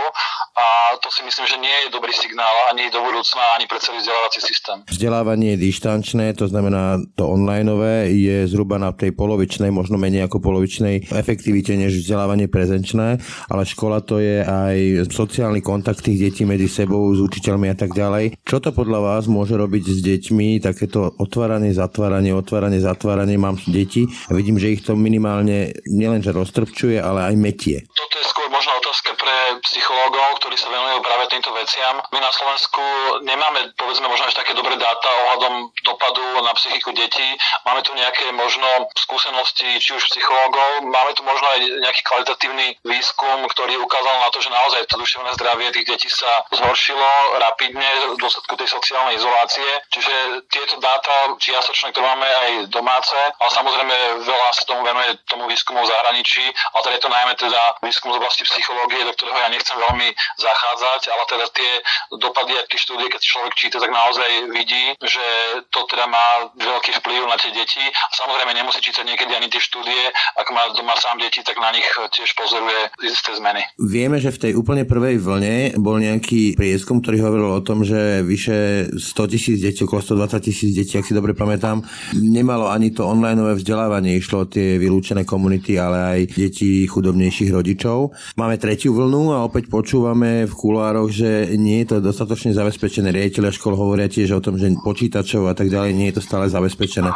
a 0.58 0.98
to 0.98 1.14
si 1.14 1.22
myslím, 1.22 1.46
že 1.46 1.62
nie 1.62 1.78
je 1.86 1.94
dobrý 1.94 2.10
signál 2.10 2.74
ani 2.74 2.90
do 2.90 3.06
budúcna, 3.06 3.54
ani 3.54 3.70
pre 3.70 3.78
celý 3.78 4.02
vzdelávací 4.02 4.40
systém. 4.42 4.78
Vzdelávanie 4.90 5.54
je 5.54 5.62
dištančné, 5.62 6.34
to 6.34 6.50
znamená 6.50 6.98
to 7.14 7.30
onlineové 7.30 8.10
je 8.10 8.50
zhruba 8.50 8.82
na 8.82 8.90
tej 8.98 9.14
polovičnej, 9.14 9.70
možno 9.70 10.02
menej 10.02 10.26
ako 10.26 10.42
polovičnej 10.42 11.14
efektivite 11.14 11.78
než 11.78 12.02
vzdelávanie 12.02 12.50
prezenčné, 12.50 13.22
ale 13.46 13.62
škola 13.62 14.02
to 14.02 14.18
je 14.18 14.42
aj 14.42 15.06
sociálny 15.14 15.62
kontakt 15.62 16.02
tých 16.02 16.18
detí 16.18 16.50
medzi 16.50 16.66
sebou, 16.66 17.14
s 17.14 17.22
učiteľmi 17.22 17.70
a 17.70 17.78
tak 17.78 17.94
ďalej. 17.94 18.42
Čo 18.42 18.58
to 18.58 18.74
podľa 18.74 19.00
vás 19.06 19.30
môže 19.30 19.54
robiť 19.54 19.84
s 19.86 20.00
deťmi, 20.02 20.66
takéto 20.66 21.14
otváranie, 21.22 21.70
zatváranie, 21.76 22.34
otváranie, 22.34 22.82
zatváranie, 22.82 23.35
mám 23.38 23.60
deti 23.68 24.08
a 24.30 24.32
vidím, 24.34 24.58
že 24.58 24.72
ich 24.72 24.82
to 24.84 24.96
minimálne 24.96 25.72
nielenže 25.86 26.32
roztrpčuje, 26.32 26.98
ale 27.00 27.32
aj 27.32 27.36
metie. 27.36 27.78
Toto 27.92 28.16
je 28.20 28.26
skôr 28.26 28.48
možno 28.50 28.72
otázka 28.80 29.12
pre 29.20 29.35
psychológov, 29.66 30.42
ktorí 30.42 30.56
sa 30.58 30.70
venujú 30.70 31.02
práve 31.02 31.26
týmto 31.34 31.50
veciam. 31.58 32.02
My 32.14 32.20
na 32.22 32.32
Slovensku 32.32 32.82
nemáme, 33.26 33.74
povedzme, 33.78 34.06
možno 34.06 34.30
až 34.30 34.38
také 34.38 34.54
dobré 34.54 34.78
dáta 34.78 35.10
ohľadom 35.10 35.74
dopadu 35.82 36.26
na 36.46 36.54
psychiku 36.58 36.94
detí. 36.94 37.26
Máme 37.66 37.82
tu 37.82 37.92
nejaké 37.98 38.30
možno 38.34 38.68
skúsenosti, 38.96 39.82
či 39.82 39.98
už 39.98 40.04
psychológov, 40.14 40.86
máme 40.86 41.12
tu 41.18 41.26
možno 41.26 41.48
aj 41.58 41.60
nejaký 41.82 42.02
kvalitatívny 42.06 42.68
výskum, 42.86 43.46
ktorý 43.50 43.82
ukázal 43.82 44.16
na 44.22 44.30
to, 44.30 44.40
že 44.42 44.50
naozaj 44.54 44.82
to 44.86 44.96
duševné 45.02 45.32
zdravie 45.38 45.68
tých 45.74 45.88
detí 45.90 46.10
sa 46.10 46.46
zhoršilo 46.54 47.42
rapidne 47.42 47.90
v 48.14 48.20
dôsledku 48.22 48.54
tej 48.56 48.70
sociálnej 48.70 49.18
izolácie. 49.18 49.68
Čiže 49.90 50.46
tieto 50.50 50.78
dáta 50.78 51.36
čiastočné, 51.42 51.92
ktoré 51.92 52.06
máme 52.06 52.28
aj 52.28 52.52
domáce, 52.70 53.18
ale 53.18 53.52
samozrejme 53.52 53.96
veľa 54.24 54.50
sa 54.54 54.64
tomu 54.70 54.82
venuje 54.86 55.18
tomu 55.26 55.50
výskumu 55.50 55.82
v 55.82 55.92
zahraničí, 55.92 56.44
ale 56.46 56.82
teda 56.86 56.96
je 56.96 57.04
to 57.04 57.10
najmä 57.10 57.34
teda 57.36 57.62
výskum 57.82 58.10
z 58.14 58.20
oblasti 58.20 58.44
psychológie, 58.46 59.02
do 59.04 59.14
ktorého 59.16 59.40
ja 59.40 59.50
nechcem 59.56 59.80
veľmi 59.80 60.08
zachádzať, 60.36 61.02
ale 61.08 61.24
teda 61.32 61.46
tie 61.56 61.72
dopady 62.20 62.54
a 62.60 62.68
tie 62.68 62.80
štúdie, 62.80 63.08
keď 63.08 63.22
človek 63.24 63.54
číta, 63.56 63.80
tak 63.80 63.90
naozaj 63.90 64.52
vidí, 64.52 64.92
že 65.00 65.26
to 65.72 65.88
teda 65.88 66.06
má 66.12 66.52
veľký 66.60 66.92
vplyv 67.00 67.22
na 67.32 67.40
tie 67.40 67.56
deti. 67.56 67.82
A 67.82 68.14
samozrejme 68.14 68.52
nemusí 68.52 68.84
čítať 68.84 69.08
niekedy 69.08 69.32
ani 69.32 69.48
tie 69.48 69.64
štúdie, 69.64 70.12
ak 70.36 70.48
má 70.52 70.68
doma 70.76 71.00
sám 71.00 71.24
deti, 71.24 71.40
tak 71.42 71.56
na 71.64 71.72
nich 71.72 71.88
tiež 71.88 72.36
pozoruje 72.36 72.92
isté 73.08 73.32
zmeny. 73.40 73.64
Vieme, 73.80 74.20
že 74.20 74.36
v 74.36 74.42
tej 74.44 74.52
úplne 74.60 74.84
prvej 74.84 75.18
vlne 75.24 75.80
bol 75.80 75.98
nejaký 75.98 76.60
prieskum, 76.60 77.00
ktorý 77.00 77.24
hovoril 77.24 77.50
o 77.56 77.66
tom, 77.66 77.88
že 77.88 78.20
vyše 78.26 78.92
100 78.92 79.32
tisíc 79.32 79.58
detí, 79.64 79.88
okolo 79.88 80.04
120 80.04 80.44
tisíc 80.44 80.72
detí, 80.76 81.00
ak 81.00 81.08
si 81.08 81.16
dobre 81.16 81.32
pamätám, 81.32 81.86
nemalo 82.18 82.68
ani 82.68 82.92
to 82.92 83.08
online 83.08 83.38
vzdelávanie, 83.56 84.18
išlo 84.18 84.50
tie 84.50 84.82
vylúčené 84.82 85.24
komunity, 85.24 85.78
ale 85.78 85.98
aj 86.02 86.20
deti 86.34 86.90
chudobnejších 86.90 87.54
rodičov. 87.54 88.12
Máme 88.36 88.58
tretiu 88.58 88.98
vlnu 88.98 89.38
a 89.38 89.45
opäť 89.46 89.70
počúvame 89.70 90.50
v 90.50 90.54
kulároch, 90.54 91.14
že 91.14 91.54
nie 91.56 91.86
je 91.86 91.94
to 91.94 91.98
dostatočne 92.02 92.52
zabezpečené. 92.58 93.14
Riaditeľia 93.14 93.54
škol 93.54 93.78
hovoria 93.78 94.10
tiež 94.10 94.34
o 94.34 94.42
tom, 94.42 94.58
že 94.58 94.74
počítačov 94.82 95.46
a 95.46 95.54
tak 95.54 95.70
ďalej 95.70 95.94
nie 95.94 96.10
je 96.10 96.18
to 96.18 96.26
stále 96.26 96.50
zabezpečené. 96.50 97.14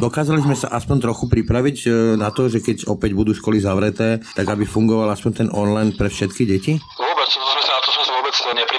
Dokázali 0.00 0.40
sme 0.40 0.56
sa 0.56 0.72
aspoň 0.72 1.04
trochu 1.04 1.28
pripraviť 1.28 1.76
e, 1.84 1.88
na 2.16 2.32
to, 2.32 2.48
že 2.48 2.64
keď 2.64 2.88
opäť 2.88 3.12
budú 3.12 3.36
školy 3.36 3.60
zavreté, 3.60 4.24
tak 4.34 4.48
aby 4.48 4.64
fungoval 4.64 5.12
aspoň 5.12 5.32
ten 5.44 5.48
online 5.52 5.92
pre 5.92 6.08
všetky 6.08 6.42
deti? 6.48 6.72
Vôbec, 6.96 7.28
to 7.28 7.44
sme 7.44 7.62
sa 7.62 7.72
na 7.76 7.80
to 7.84 7.90
sme 7.92 8.14
vôbec 8.18 8.34
nepripravovali. 8.34 8.77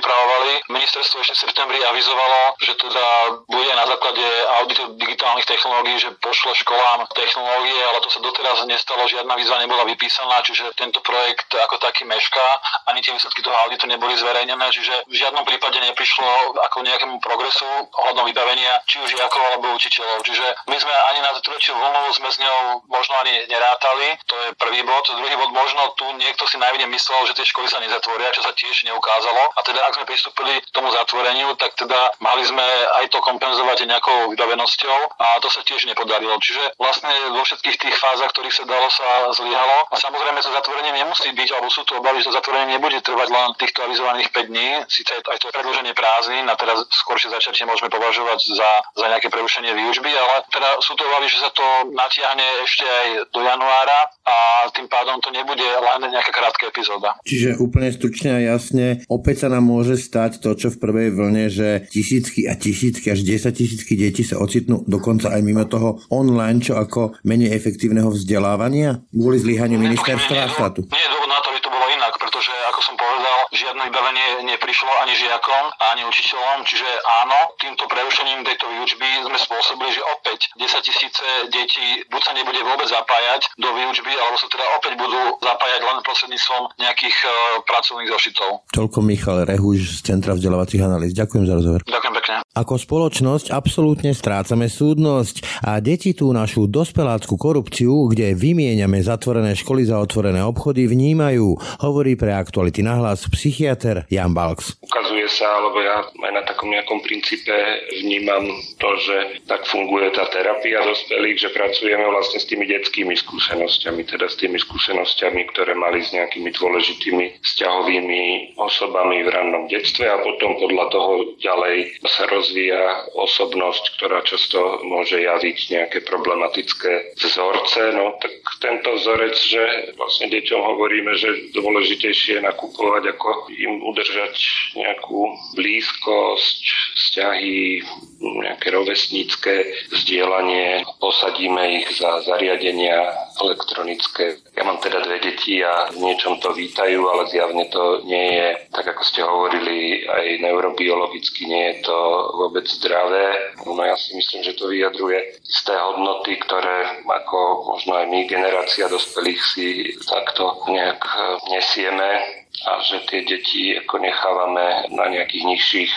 Ministerstvo 0.90 1.22
ešte 1.22 1.38
v 1.38 1.44
septembri 1.46 1.78
avizovalo, 1.86 2.58
že 2.66 2.74
teda 2.74 3.06
bude 3.46 3.70
na 3.78 3.86
základe 3.86 4.26
auditu 4.58 4.98
digitálnych 4.98 5.46
technológií, 5.46 6.02
že 6.02 6.18
pošle 6.18 6.58
školám 6.66 7.06
technológie, 7.14 7.78
ale 7.86 8.02
to 8.02 8.10
sa 8.10 8.18
doteraz 8.18 8.66
nestalo, 8.66 9.06
žiadna 9.06 9.38
výzva 9.38 9.62
nebola 9.62 9.86
vypísaná, 9.86 10.42
čiže 10.42 10.74
tento 10.74 10.98
projekt 11.06 11.46
ako 11.54 11.78
taký 11.78 12.10
mešká, 12.10 12.42
ani 12.90 13.06
tie 13.06 13.14
výsledky 13.14 13.46
toho 13.46 13.54
auditu 13.70 13.86
neboli 13.86 14.18
zverejnené, 14.18 14.66
čiže 14.74 15.06
v 15.06 15.14
žiadnom 15.14 15.46
prípade 15.46 15.78
neprišlo 15.78 16.58
ako 16.58 16.82
nejakému 16.82 17.22
progresu 17.22 17.70
ohľadom 17.94 18.26
vybavenia, 18.26 18.82
či 18.90 18.98
už 18.98 19.14
žiakov 19.14 19.46
alebo 19.46 19.78
učiteľov. 19.78 20.26
Čiže 20.26 20.74
my 20.74 20.74
sme 20.74 20.94
ani 21.14 21.22
na 21.22 21.38
tretiu 21.38 21.78
vlnu 21.78 22.18
sme 22.18 22.34
s 22.34 22.42
ňou 22.42 22.82
možno 22.90 23.14
ani 23.22 23.46
nerátali, 23.46 24.18
to 24.26 24.34
je 24.42 24.58
prvý 24.58 24.82
bod. 24.82 25.06
Druhý 25.06 25.38
bod, 25.38 25.54
možno 25.54 25.94
tu 26.02 26.10
niekto 26.18 26.50
si 26.50 26.58
najvine 26.58 26.90
myslel, 26.90 27.30
že 27.30 27.38
tie 27.38 27.46
školy 27.46 27.70
sa 27.70 27.78
nezatvoria, 27.78 28.34
čo 28.34 28.42
sa 28.42 28.58
tiež 28.58 28.90
neukázalo. 28.90 29.54
A 29.54 29.62
teda 29.62 29.86
ak 29.86 29.94
sme 29.94 30.10
pristúpili 30.10 30.58
k 30.66 30.79
tomu 30.80 30.96
zatvoreniu, 30.96 31.60
tak 31.60 31.76
teda 31.76 32.16
mali 32.24 32.48
sme 32.48 32.64
aj 33.04 33.12
to 33.12 33.20
kompenzovať 33.20 33.84
nejakou 33.84 34.32
vybavenosťou 34.32 35.00
a 35.20 35.28
to 35.44 35.52
sa 35.52 35.60
tiež 35.68 35.92
nepodarilo. 35.92 36.40
Čiže 36.40 36.80
vlastne 36.80 37.12
vo 37.36 37.44
všetkých 37.44 37.76
tých 37.76 37.96
fázach, 38.00 38.32
ktorých 38.32 38.56
sa 38.56 38.64
dalo, 38.64 38.88
sa 38.88 39.28
zlyhalo. 39.36 39.92
A 39.92 40.00
samozrejme 40.00 40.40
to 40.40 40.56
zatvorenie 40.56 40.96
nemusí 40.96 41.36
byť, 41.36 41.50
alebo 41.52 41.68
sú 41.68 41.84
tu 41.84 42.00
obavy, 42.00 42.24
že 42.24 42.32
to 42.32 42.38
zatvorenie 42.40 42.80
nebude 42.80 42.96
trvať 43.04 43.28
len 43.28 43.52
týchto 43.60 43.84
avizovaných 43.84 44.32
5 44.32 44.52
dní. 44.56 44.70
Sice 44.88 45.20
aj 45.20 45.38
to 45.44 45.52
predloženie 45.52 45.92
prázdnin 45.92 46.48
a 46.48 46.56
teraz 46.56 46.88
skôršie 47.04 47.28
začatie 47.28 47.68
môžeme 47.68 47.92
považovať 47.92 48.40
za, 48.56 48.72
za 48.96 49.06
nejaké 49.12 49.28
prerušenie 49.28 49.76
výučby, 49.76 50.08
ale 50.16 50.48
teda 50.48 50.80
sú 50.80 50.96
to 50.96 51.04
obavy, 51.04 51.28
že 51.28 51.44
sa 51.44 51.52
to 51.52 51.92
natiahne 51.92 52.48
ešte 52.64 52.88
aj 52.88 53.08
do 53.36 53.44
januára 53.44 54.00
a 54.24 54.36
tým 54.72 54.88
pádom 54.88 55.20
to 55.20 55.36
nebude 55.36 55.60
len 55.60 56.08
nejaká 56.08 56.32
krátka 56.32 56.72
epizóda. 56.72 57.20
Čiže 57.28 57.60
úplne 57.60 57.92
stručne 57.92 58.32
a 58.32 58.40
jasne, 58.40 59.04
opäť 59.12 59.44
sa 59.44 59.48
nám 59.52 59.68
môže 59.68 60.00
stať 60.00 60.40
to, 60.40 60.56
čo 60.56 60.69
v 60.70 60.82
prvej 60.82 61.10
vlne, 61.14 61.46
že 61.50 61.90
tisícky 61.90 62.46
a 62.46 62.56
tisícky 62.56 63.10
až 63.10 63.26
10 63.26 63.50
tisícky 63.54 63.94
detí 63.98 64.24
sa 64.26 64.38
ocitnú 64.38 64.86
dokonca 64.86 65.34
aj 65.34 65.42
mimo 65.42 65.66
toho 65.66 66.02
online, 66.14 66.62
čo 66.62 66.78
ako 66.78 67.18
menej 67.26 67.54
efektívneho 67.54 68.10
vzdelávania 68.14 69.02
kvôli 69.10 69.38
zlyhaniu 69.42 69.82
ministerstva 69.82 70.38
a 70.46 70.48
štátu. 70.50 70.86
Nie 70.90 71.08
na 71.30 71.40
to, 71.46 71.54
aby 71.54 71.60
to 71.62 71.70
bolo 71.70 71.86
inak, 71.94 72.14
pretože 72.18 72.52
ako 72.74 72.80
som 72.82 72.94
povedal, 72.98 73.09
žiadne 73.54 73.82
vybavenie 73.90 74.46
neprišlo 74.46 74.90
ani 75.06 75.14
žiakom, 75.18 75.64
ani 75.94 76.02
učiteľom, 76.06 76.66
čiže 76.66 76.88
áno, 77.26 77.54
týmto 77.58 77.86
prerušením 77.90 78.46
tejto 78.46 78.66
výučby 78.70 79.08
sme 79.26 79.38
spôsobili, 79.38 79.90
že 79.94 80.02
opäť 80.06 80.40
10 80.58 80.86
tisíce 80.86 81.26
detí 81.50 82.04
buď 82.10 82.22
sa 82.22 82.34
nebude 82.34 82.62
vôbec 82.62 82.88
zapájať 82.90 83.50
do 83.58 83.70
výučby, 83.74 84.12
alebo 84.14 84.38
sa 84.38 84.48
teda 84.50 84.66
opäť 84.78 84.94
budú 84.98 85.22
zapájať 85.42 85.82
len 85.82 85.98
prostredníctvom 86.06 86.64
nejakých 86.78 87.18
uh, 87.26 87.32
pracovných 87.66 88.10
zošitov. 88.10 88.50
Toľko 88.74 89.00
Michal 89.02 89.46
Rehuž 89.46 90.00
z 90.00 90.00
Centra 90.06 90.34
vzdelávacích 90.38 90.82
analýz. 90.84 91.12
Ďakujem 91.18 91.44
za 91.46 91.54
rozhovor. 91.58 91.82
Ďakujem 91.86 92.14
pekne. 92.22 92.36
Ako 92.58 92.76
spoločnosť 92.76 93.54
absolútne 93.54 94.12
strácame 94.12 94.68
súdnosť 94.68 95.64
a 95.64 95.80
deti 95.80 96.12
tú 96.12 96.34
našu 96.34 96.68
dospelácku 96.68 97.38
korupciu, 97.40 98.10
kde 98.12 98.36
vymieňame 98.36 99.00
zatvorené 99.00 99.56
školy 99.56 99.88
za 99.88 100.02
otvorené 100.02 100.44
obchody, 100.44 100.90
vnímajú, 100.90 101.56
hovorí 101.86 102.20
pre 102.20 102.36
aktuality 102.36 102.84
nahlas 102.84 103.30
psychiatr 103.40 104.04
Jan 104.12 104.36
Balks. 104.36 104.76
Ukazuje 104.84 105.32
sa, 105.32 105.48
alebo 105.64 105.80
ja 105.80 106.04
aj 106.04 106.32
na 106.36 106.44
takom 106.44 106.76
nejakom 106.76 107.00
princípe 107.00 107.56
vnímam 108.04 108.52
to, 108.76 108.90
že 109.00 109.40
tak 109.48 109.64
funguje 109.64 110.12
tá 110.12 110.28
terapia 110.28 110.84
dospelých, 110.84 111.48
že 111.48 111.56
pracujeme 111.56 112.04
vlastne 112.12 112.44
s 112.44 112.50
tými 112.52 112.68
detskými 112.68 113.16
skúsenosťami, 113.16 114.04
teda 114.04 114.28
s 114.28 114.36
tými 114.36 114.60
skúsenosťami, 114.60 115.56
ktoré 115.56 115.72
mali 115.72 116.04
s 116.04 116.12
nejakými 116.12 116.52
dôležitými 116.52 117.40
vzťahovými 117.40 118.24
osobami 118.60 119.24
v 119.24 119.32
rannom 119.32 119.72
detstve 119.72 120.12
a 120.12 120.20
potom 120.20 120.60
podľa 120.60 120.86
toho 120.92 121.12
ďalej 121.40 122.04
sa 122.12 122.28
rozvíja 122.28 123.08
osobnosť, 123.16 123.84
ktorá 123.96 124.20
často 124.28 124.84
môže 124.84 125.16
javiť 125.16 125.58
nejaké 125.72 126.04
problematické 126.04 127.16
vzorce. 127.16 127.96
No 127.96 128.20
tak 128.20 128.36
tento 128.60 129.00
vzorec, 129.00 129.38
že 129.38 129.96
vlastne 129.96 130.28
deťom 130.28 130.60
hovoríme, 130.60 131.16
že 131.16 131.56
dôležitejšie 131.56 132.40
je 132.40 132.42
nakupovať, 132.42 133.04
ako 133.16 133.29
im 133.54 133.84
udržať 133.86 134.36
nejakú 134.76 135.34
blízkosť, 135.56 136.64
vzťahy, 136.96 137.84
nejaké 138.20 138.68
rovesnícke 138.76 139.54
vzdielanie, 139.96 140.84
posadíme 141.00 141.84
ich 141.84 141.88
za 141.96 142.22
zariadenia 142.28 143.16
elektronické. 143.40 144.38
Ja 144.54 144.68
mám 144.68 144.84
teda 144.84 145.00
dve 145.04 145.24
deti 145.24 145.64
a 145.64 145.88
v 145.90 146.04
niečom 146.04 146.38
to 146.44 146.52
vítajú, 146.52 147.00
ale 147.08 147.32
zjavne 147.32 147.66
to 147.72 148.04
nie 148.04 148.36
je, 148.36 148.48
tak 148.76 148.92
ako 148.92 149.02
ste 149.08 149.22
hovorili, 149.24 150.04
aj 150.04 150.44
neurobiologicky 150.44 151.48
nie 151.48 151.64
je 151.74 151.88
to 151.88 151.98
vôbec 152.36 152.68
zdravé. 152.68 153.56
No 153.64 153.80
ja 153.80 153.96
si 153.96 154.14
myslím, 154.20 154.44
že 154.44 154.58
to 154.60 154.68
vyjadruje 154.68 155.40
isté 155.48 155.72
hodnoty, 155.74 156.36
ktoré 156.44 157.04
ako 157.08 157.72
možno 157.72 157.96
aj 157.96 158.06
my, 158.12 158.20
generácia 158.28 158.92
dospelých, 158.92 159.42
si 159.42 159.66
takto 160.04 160.68
nejak 160.68 161.00
nesieme 161.48 162.40
a 162.68 162.84
že 162.84 163.00
tie 163.08 163.24
deti 163.24 163.78
ako 163.80 164.04
nechávame 164.04 164.92
na 164.92 165.06
nejakých 165.08 165.44
nižších 165.48 165.94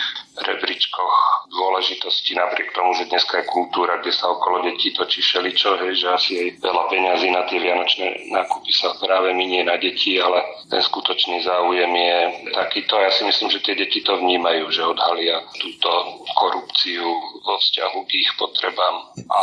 rebríčkoch 0.47 1.42
dôležitosti, 1.53 2.33
napriek 2.33 2.73
tomu, 2.73 2.97
že 2.97 3.05
dneska 3.05 3.39
je 3.39 3.51
kultúra, 3.53 4.01
kde 4.01 4.11
sa 4.11 4.33
okolo 4.33 4.65
detí 4.65 4.89
točí 4.91 5.21
šeličo, 5.21 5.77
hej, 5.85 5.93
že 6.01 6.07
asi 6.09 6.31
aj 6.41 6.47
veľa 6.59 6.83
peňazí 6.89 7.27
na 7.29 7.45
tie 7.45 7.61
vianočné 7.61 8.33
nákupy 8.33 8.71
sa 8.73 8.97
práve 8.97 9.31
minie 9.37 9.61
na 9.61 9.77
deti, 9.77 10.17
ale 10.17 10.41
ten 10.67 10.81
skutočný 10.81 11.45
záujem 11.45 11.91
je 11.93 12.17
takýto. 12.57 12.97
Ja 12.97 13.13
si 13.13 13.23
myslím, 13.29 13.53
že 13.53 13.63
tie 13.63 13.75
deti 13.77 14.01
to 14.01 14.17
vnímajú, 14.17 14.73
že 14.73 14.81
odhalia 14.81 15.45
túto 15.61 15.91
korupciu 16.33 17.05
vo 17.45 17.55
vzťahu 17.61 17.99
k 18.09 18.11
ich 18.17 18.31
potrebám 18.35 19.13
a 19.29 19.41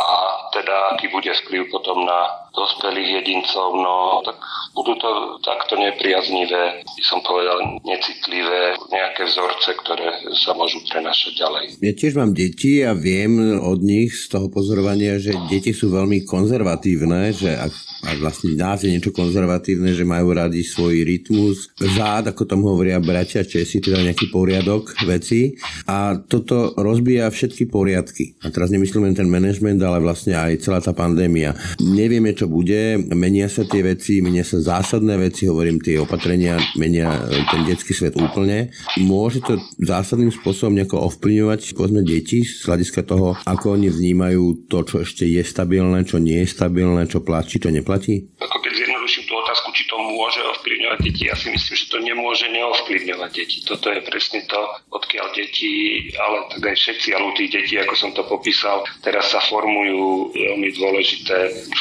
teda 0.51 0.75
aký 0.97 1.07
bude 1.07 1.31
vplyv 1.31 1.71
potom 1.71 2.03
na 2.03 2.27
dospelých 2.51 3.23
jedincov, 3.23 3.79
no 3.79 4.19
tak 4.27 4.35
budú 4.75 4.99
to 4.99 5.39
takto 5.39 5.79
nepriaznivé, 5.79 6.83
by 6.83 7.03
som 7.07 7.23
povedal, 7.23 7.79
necitlivé 7.87 8.75
nejaké 8.91 9.23
vzorce, 9.23 9.71
ktoré 9.79 10.35
sa 10.35 10.51
môžu 10.51 10.83
prenašať 10.91 11.31
ďalej. 11.39 11.65
Ja 11.79 11.93
tiež 12.01 12.17
mám 12.17 12.33
deti 12.33 12.81
a 12.81 12.97
viem 12.97 13.61
od 13.61 13.77
nich 13.85 14.09
z 14.17 14.33
toho 14.33 14.49
pozorovania, 14.49 15.21
že 15.21 15.37
deti 15.45 15.69
sú 15.69 15.93
veľmi 15.93 16.25
konzervatívne, 16.25 17.29
že 17.29 17.53
ak, 17.53 17.69
ak 18.09 18.17
vlastne 18.17 18.57
nás 18.57 18.81
je 18.81 18.89
niečo 18.89 19.13
konzervatívne, 19.13 19.93
že 19.93 20.01
majú 20.01 20.33
radi 20.33 20.65
svoj 20.65 21.05
rytmus, 21.05 21.69
zád, 21.77 22.33
ako 22.33 22.49
tam 22.49 22.65
hovoria 22.65 22.97
bratia 22.97 23.45
Česi, 23.45 23.77
teda 23.77 24.01
nejaký 24.01 24.33
poriadok 24.33 24.97
veci 25.05 25.53
a 25.85 26.17
toto 26.17 26.73
rozbíja 26.73 27.29
všetky 27.29 27.69
poriadky. 27.69 28.33
A 28.41 28.49
teraz 28.49 28.73
nemyslím 28.73 29.05
len 29.05 29.13
ten 29.13 29.29
management, 29.29 29.77
ale 29.85 30.01
vlastne 30.01 30.33
aj 30.33 30.57
celá 30.65 30.81
tá 30.81 30.97
pandémia. 30.97 31.53
Nevieme, 31.77 32.33
čo 32.33 32.49
bude, 32.49 32.97
menia 33.13 33.45
sa 33.45 33.61
tie 33.61 33.85
veci, 33.85 34.25
menia 34.25 34.41
sa 34.41 34.57
zásadné 34.57 35.21
veci, 35.21 35.45
hovorím 35.45 35.77
tie 35.77 36.01
opatrenia, 36.01 36.57
menia 36.81 37.29
ten 37.53 37.61
detský 37.61 37.93
svet 37.93 38.17
úplne. 38.17 38.73
Môže 38.97 39.45
to 39.45 39.61
zásadným 39.77 40.33
spôsobom 40.33 40.73
nejako 40.73 41.13
ovplyvňovať, 41.13 41.59
povedzme, 41.81 42.05
deti 42.05 42.45
z 42.45 42.61
hľadiska 42.69 43.01
toho, 43.09 43.33
ako 43.41 43.73
oni 43.73 43.89
vnímajú 43.89 44.69
to, 44.69 44.85
čo 44.85 45.01
ešte 45.01 45.25
je 45.25 45.41
stabilné, 45.41 46.05
čo 46.05 46.21
nie 46.21 46.45
je 46.45 46.53
stabilné, 46.53 47.09
čo 47.09 47.25
platí, 47.25 47.57
čo 47.57 47.73
neplatí? 47.73 48.21
Ako 48.37 48.61
keď 48.61 48.85
zjednoduším 48.85 49.25
tú 49.25 49.33
otázku, 49.33 49.73
či 49.73 49.89
to 49.89 49.97
môže 49.97 50.45
ovplyvňovať 50.91 50.99
deti, 51.07 51.23
ja 51.31 51.35
si 51.35 51.47
myslím, 51.51 51.75
že 51.77 51.91
to 51.91 51.97
nemôže 52.03 52.47
neovplyvňovať 52.51 53.31
deti. 53.31 53.57
Toto 53.63 53.87
je 53.91 54.01
presne 54.03 54.43
to, 54.47 54.59
odkiaľ 54.91 55.27
deti, 55.31 55.71
ale 56.19 56.37
tak 56.51 56.63
aj 56.67 56.75
všetci, 56.75 57.07
ale 57.15 57.23
u 57.31 57.33
tých 57.35 57.51
detí, 57.55 57.75
ako 57.79 57.95
som 57.95 58.11
to 58.11 58.23
popísal, 58.27 58.83
teraz 58.99 59.31
sa 59.31 59.39
formujú 59.47 60.35
veľmi 60.35 60.69
dôležité 60.75 61.37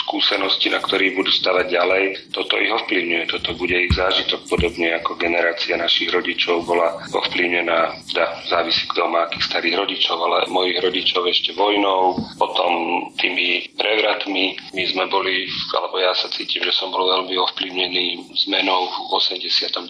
skúsenosti, 0.07 0.71
na 0.71 0.79
ktorých 0.79 1.17
budú 1.19 1.31
stavať 1.35 1.67
ďalej. 1.67 2.05
Toto 2.31 2.55
ich 2.59 2.71
ovplyvňuje, 2.71 3.25
toto 3.27 3.51
bude 3.59 3.75
ich 3.75 3.93
zážitok, 3.95 4.47
podobne 4.47 4.95
ako 5.03 5.19
generácia 5.19 5.75
našich 5.75 6.11
rodičov 6.15 6.63
bola 6.63 6.95
ovplyvnená, 7.11 7.99
teda 8.15 8.25
závisí 8.47 8.87
kto 8.91 9.11
má 9.11 9.27
akých 9.27 9.47
starých 9.51 9.75
rodičov, 9.83 10.17
ale 10.23 10.47
mojich 10.51 10.79
rodičov 10.79 11.27
ešte 11.27 11.51
vojnou, 11.59 12.15
potom 12.39 12.71
tými 13.19 13.71
prevratmi. 13.75 14.55
My 14.75 14.83
sme 14.87 15.05
boli, 15.11 15.51
alebo 15.75 15.99
ja 15.99 16.15
sa 16.15 16.31
cítim, 16.31 16.63
že 16.63 16.75
som 16.75 16.95
bol 16.95 17.07
veľmi 17.07 17.35
ovplyvnený 17.35 18.35
zmenou 18.47 19.00
v 19.01 19.13
89. 19.17 19.87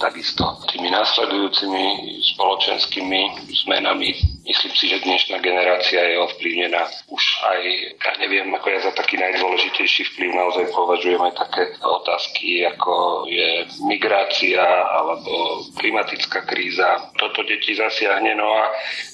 takisto 0.00 0.44
tými 0.72 0.90
následujúcimi 0.90 1.84
spoločenskými 2.34 3.20
zmenami. 3.64 4.10
Myslím 4.44 4.74
si, 4.76 4.92
že 4.92 5.04
dnešná 5.04 5.40
generácia 5.40 6.04
je 6.04 6.20
ovplyvnená 6.20 6.84
už 7.08 7.24
aj, 7.48 7.60
ja 7.96 8.12
neviem, 8.20 8.50
ako 8.52 8.66
ja 8.68 8.80
za 8.84 8.92
taký 8.92 9.16
najdôležitejší 9.16 10.02
vplyv 10.14 10.30
naozaj 10.36 10.64
považujem 10.74 11.20
aj 11.20 11.34
také 11.38 11.64
otázky, 11.80 12.66
ako 12.68 13.24
je 13.30 13.64
migrácia 13.88 14.60
alebo 15.00 15.64
klimatická 15.80 16.44
kríza. 16.44 17.08
Toto 17.16 17.40
deti 17.44 17.72
zasiahne, 17.72 18.36
no 18.36 18.48
a 18.52 18.68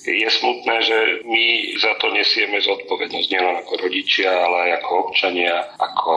je 0.07 0.29
smutné, 0.31 0.77
že 0.83 0.99
my 1.29 1.45
za 1.79 1.93
to 2.01 2.11
nesieme 2.11 2.59
zodpovednosť 2.59 3.29
nielen 3.31 3.57
ako 3.63 3.73
rodičia, 3.87 4.31
ale 4.31 4.57
aj 4.67 4.71
ako 4.83 4.91
občania, 5.11 5.55
ako 5.79 6.15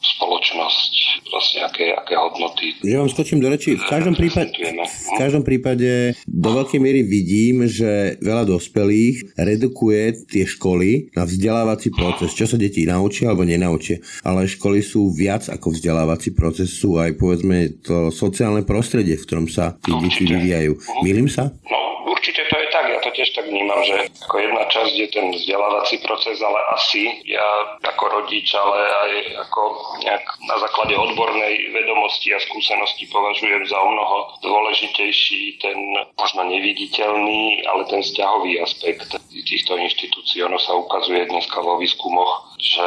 spoločnosť, 0.00 0.92
vlastne 1.28 1.60
aké, 1.68 1.92
aké 1.92 2.14
hodnoty. 2.16 2.39
Že 2.80 2.96
vám 2.96 3.10
skočím 3.12 3.40
do 3.44 3.48
reči, 3.52 3.76
v 3.76 3.84
každom, 3.84 4.14
prípade, 4.16 4.52
v 4.56 5.14
každom 5.18 5.42
prípade 5.44 6.16
do 6.24 6.50
veľkej 6.56 6.80
miery 6.80 7.04
vidím, 7.04 7.68
že 7.68 8.16
veľa 8.24 8.48
dospelých 8.48 9.36
redukuje 9.36 10.28
tie 10.28 10.44
školy 10.48 11.12
na 11.12 11.28
vzdelávací 11.28 11.92
proces, 11.92 12.32
čo 12.32 12.48
sa 12.48 12.56
deti 12.56 12.88
naučia 12.88 13.32
alebo 13.32 13.44
nenaučia. 13.44 14.00
Ale 14.24 14.48
školy 14.48 14.80
sú 14.80 15.12
viac 15.12 15.48
ako 15.52 15.76
vzdelávací 15.76 16.32
proces, 16.32 16.72
sú 16.72 16.96
aj 16.96 17.16
povedzme 17.16 17.80
to 17.84 18.08
sociálne 18.08 18.64
prostredie, 18.64 19.20
v 19.20 19.26
ktorom 19.26 19.46
sa 19.48 19.76
tí 19.80 19.92
deti 20.00 20.24
vyvíjajú. 20.24 21.04
Milím 21.04 21.28
sa? 21.28 21.52
No, 21.52 21.79
určite 22.10 22.42
to 22.50 22.56
je 22.58 22.66
tak, 22.74 22.84
ja 22.90 22.98
to 22.98 23.10
tiež 23.14 23.30
tak 23.32 23.46
vnímam, 23.46 23.80
že 23.86 24.10
ako 24.26 24.36
jedna 24.42 24.64
časť 24.66 24.94
je 24.98 25.08
ten 25.14 25.26
vzdelávací 25.30 25.96
proces, 26.02 26.42
ale 26.42 26.58
asi 26.74 27.22
ja 27.24 27.78
ako 27.86 28.04
rodič, 28.20 28.50
ale 28.58 28.78
aj 28.82 29.12
ako 29.46 29.60
nejak 30.02 30.24
na 30.44 30.56
základe 30.58 30.94
odbornej 30.98 31.54
vedomosti 31.70 32.34
a 32.34 32.42
skúsenosti 32.42 33.06
považujem 33.08 33.62
za 33.70 33.78
o 33.78 33.88
mnoho 33.88 34.16
dôležitejší 34.42 35.62
ten 35.62 35.78
možno 36.18 36.42
neviditeľný, 36.50 37.64
ale 37.70 37.86
ten 37.86 38.02
vzťahový 38.02 38.60
aspekt 38.60 39.14
týchto 39.30 39.78
inštitúcií. 39.78 40.42
Ono 40.46 40.58
sa 40.58 40.74
ukazuje 40.74 41.26
dneska 41.26 41.62
vo 41.62 41.78
výskumoch, 41.78 42.54
že 42.60 42.86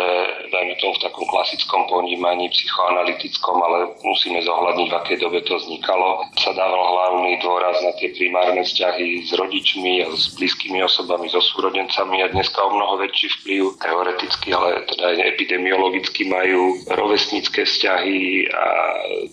dajme 0.53 0.75
tomu 0.77 0.93
v 0.95 1.03
takom 1.03 1.25
klasickom 1.27 1.81
ponímaní 1.89 2.51
psychoanalytickom, 2.51 3.57
ale 3.57 3.77
musíme 4.05 4.39
zohľadniť, 4.43 4.87
v 4.91 4.97
akej 5.01 5.17
dobe 5.17 5.39
to 5.43 5.57
vznikalo, 5.57 6.23
sa 6.37 6.51
dával 6.53 6.83
hlavný 6.83 7.41
dôraz 7.41 7.81
na 7.81 7.91
tie 7.97 8.13
primárne 8.13 8.61
vzťahy 8.61 9.12
s 9.21 9.31
rodičmi 9.37 10.01
a 10.01 10.09
s 10.09 10.33
blízkymi 10.33 10.81
osobami, 10.81 11.29
so 11.29 11.37
súrodencami 11.37 12.25
a 12.25 12.33
dneska 12.33 12.57
o 12.65 12.73
mnoho 12.73 12.97
väčší 13.05 13.29
vplyv 13.41 13.63
teoreticky, 13.77 14.49
ale 14.55 14.81
teda 14.89 15.13
aj 15.13 15.17
epidemiologicky 15.37 16.25
majú 16.25 16.81
rovesnícke 16.89 17.61
vzťahy 17.61 18.49
a 18.49 18.65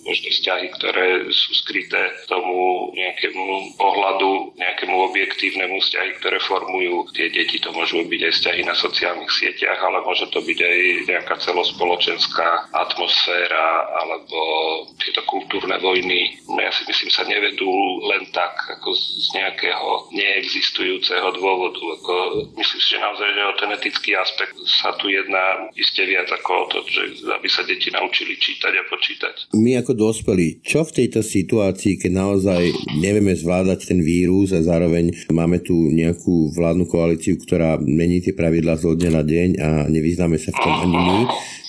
možno 0.05 0.29
vzťahy, 0.29 0.67
ktoré 0.77 1.07
sú 1.33 1.51
skryté 1.65 2.13
tomu 2.29 2.91
nejakému 2.93 3.79
pohľadu, 3.81 4.59
nejakému 4.61 4.97
objektívnemu 5.15 5.81
vzťahy, 5.81 6.11
ktoré 6.21 6.39
formujú 6.45 7.09
tie 7.17 7.33
deti. 7.33 7.63
To 7.65 7.73
môžu 7.73 8.05
byť 8.05 8.21
aj 8.27 8.33
vzťahy 8.37 8.61
na 8.67 8.75
sociálnych 8.77 9.33
sieťach, 9.33 9.79
ale 9.81 10.05
môže 10.05 10.27
to 10.35 10.43
byť 10.43 10.59
aj 10.59 10.79
nejaká 11.09 11.35
celospoločenská 11.41 12.75
atmosféra 12.75 13.67
alebo 14.03 14.39
tieto 14.99 15.23
kultúrne 15.31 15.79
vojny. 15.79 16.41
No 16.51 16.59
ja 16.59 16.73
si 16.75 16.83
myslím, 16.89 17.11
sa 17.11 17.25
nevedú 17.25 17.71
len 18.11 18.27
tak, 18.35 18.55
ako 18.79 18.91
z 18.97 19.31
nejakého 19.71 20.11
neexistujúceho 20.11 21.29
dôvodu. 21.39 21.79
Ako, 21.79 22.15
myslím 22.59 22.81
si, 22.83 22.89
že 22.91 22.99
naozaj 22.99 23.29
že 23.31 23.43
o 23.47 23.55
ten 23.55 23.71
etický 23.79 24.11
aspekt 24.19 24.59
sa 24.67 24.91
tu 24.99 25.07
jedná 25.07 25.71
iste 25.79 26.03
viac 26.03 26.27
ako 26.27 26.51
o 26.51 26.67
to, 26.67 26.79
že 26.91 27.23
aby 27.31 27.47
sa 27.47 27.63
deti 27.63 27.95
naučili 27.95 28.35
čítať 28.35 28.73
a 28.75 28.83
počítať. 28.91 29.35
My 29.55 29.79
ako 29.79 29.95
dospelí, 29.95 30.59
čo 30.67 30.83
v 30.83 30.95
tejto 31.05 31.23
situácii, 31.23 32.03
keď 32.03 32.11
naozaj 32.11 32.63
nevieme 32.99 33.31
zvládať 33.39 33.95
ten 33.95 34.03
vírus 34.03 34.51
a 34.51 34.59
zároveň 34.59 35.31
máme 35.31 35.63
tu 35.63 35.79
nejakú 35.79 36.51
vládnu 36.51 36.91
koalíciu, 36.91 37.39
ktorá 37.39 37.79
mení 37.79 38.19
tie 38.19 38.35
pravidlá 38.35 38.75
zo 38.75 38.99
dňa 38.99 39.11
na 39.15 39.23
deň 39.23 39.49
a 39.63 39.69
nevyznáme 39.87 40.35
sa 40.43 40.51
v 40.51 40.59
tom 40.59 40.75
ani 40.83 40.99
my, 40.99 41.21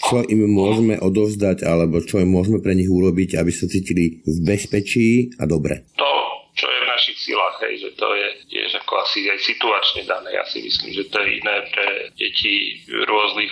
čo 0.01 0.17
im 0.25 0.49
môžeme 0.49 0.97
odovzdať 0.97 1.61
alebo 1.61 2.01
čo 2.01 2.17
im 2.17 2.33
môžeme 2.33 2.57
pre 2.57 2.73
nich 2.73 2.89
urobiť, 2.89 3.37
aby 3.37 3.53
sa 3.53 3.69
cítili 3.69 4.25
v 4.25 4.37
bezpečí 4.41 5.37
a 5.37 5.45
dobre? 5.45 5.85
To, 6.01 6.20
našich 7.01 7.17
silách, 7.17 7.57
hej, 7.65 7.81
že 7.81 7.89
to 7.97 8.13
je 8.13 8.27
tiež 8.53 8.77
ako 8.85 9.01
asi 9.01 9.25
aj 9.25 9.41
situačne 9.41 10.05
dané. 10.05 10.37
Ja 10.37 10.45
si 10.45 10.61
myslím, 10.61 10.93
že 10.93 11.09
to 11.09 11.17
je 11.17 11.41
iné 11.41 11.57
pre 11.73 12.13
deti 12.13 12.85
rôznych 12.85 13.49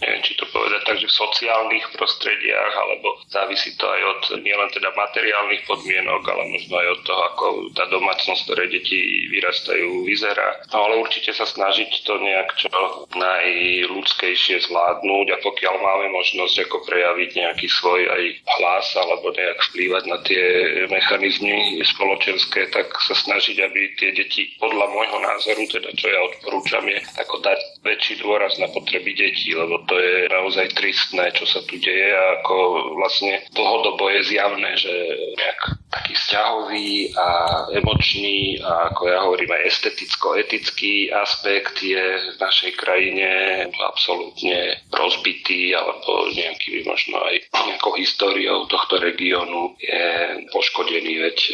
neviem, 0.00 0.22
či 0.24 0.38
to 0.38 0.46
povedať 0.48 0.80
tak, 0.86 0.96
že 1.02 1.10
v 1.10 1.20
sociálnych 1.20 1.86
prostrediach, 1.92 2.72
alebo 2.72 3.20
závisí 3.28 3.74
to 3.76 3.84
aj 3.84 4.02
od 4.02 4.22
nielen 4.40 4.70
teda 4.72 4.94
materiálnych 4.94 5.66
podmienok, 5.68 6.22
ale 6.24 6.42
možno 6.48 6.74
aj 6.78 6.88
od 6.96 7.00
toho, 7.04 7.22
ako 7.34 7.46
tá 7.76 7.84
domácnosť, 7.90 8.42
ktoré 8.48 8.64
deti 8.70 9.28
vyrastajú, 9.34 10.06
vyzerá. 10.06 10.62
No 10.72 10.88
ale 10.88 11.02
určite 11.02 11.34
sa 11.36 11.44
snažiť 11.44 11.90
to 12.06 12.14
nejak 12.22 12.48
čo 12.56 12.70
najľudskejšie 13.12 14.64
zvládnuť 14.68 15.26
a 15.34 15.42
pokiaľ 15.42 15.74
máme 15.80 16.06
možnosť 16.14 16.68
ako 16.68 16.76
prejaviť 16.86 17.30
nejaký 17.36 17.66
svoj 17.68 18.00
aj 18.08 18.22
hlas 18.58 18.86
alebo 18.96 19.34
nejak 19.34 19.58
vplývať 19.72 20.04
na 20.08 20.18
tie 20.22 20.44
mechanizmy 20.88 21.80
spoločenské, 21.82 22.68
tak 22.70 22.92
sa 23.02 23.14
snažiť, 23.16 23.56
aby 23.62 23.80
tie 23.96 24.10
deti 24.14 24.54
podľa 24.60 24.86
môjho 24.92 25.18
názoru, 25.22 25.62
teda 25.68 25.90
čo 25.96 26.06
ja 26.08 26.20
odporúčam, 26.28 26.84
je 26.86 26.98
ako 27.18 27.40
dať 27.42 27.58
väčší 27.82 28.22
dôraz 28.22 28.56
na 28.62 28.70
potreby 28.70 29.12
detí, 29.14 29.52
lebo 29.52 29.82
to 29.90 29.98
je 29.98 30.30
naozaj 30.30 30.70
tristné, 30.78 31.34
čo 31.34 31.44
sa 31.46 31.60
tu 31.66 31.76
deje 31.82 32.14
a 32.14 32.40
ako 32.40 32.54
vlastne 32.94 33.42
dlhodobo 33.50 34.06
je 34.14 34.20
zjavné, 34.30 34.70
že 34.78 34.94
nejak 35.34 35.81
taký 35.92 36.16
vzťahový 36.16 37.12
a 37.20 37.28
emočný 37.76 38.56
a 38.64 38.88
ako 38.88 39.02
ja 39.12 39.18
hovorím 39.28 39.52
aj 39.52 39.68
esteticko-etický 39.68 41.12
aspekt 41.12 41.84
je 41.84 42.32
v 42.32 42.36
našej 42.40 42.72
krajine 42.80 43.28
absolútne 43.76 44.80
rozbitý 44.88 45.76
alebo 45.76 46.32
nejaký 46.32 46.88
možno 46.88 47.20
aj 47.20 47.36
nejakou 47.52 47.92
históriou 48.00 48.64
tohto 48.72 48.96
regiónu 48.96 49.76
je 49.76 50.08
poškodený, 50.50 51.12
veď 51.28 51.38
e, 51.38 51.50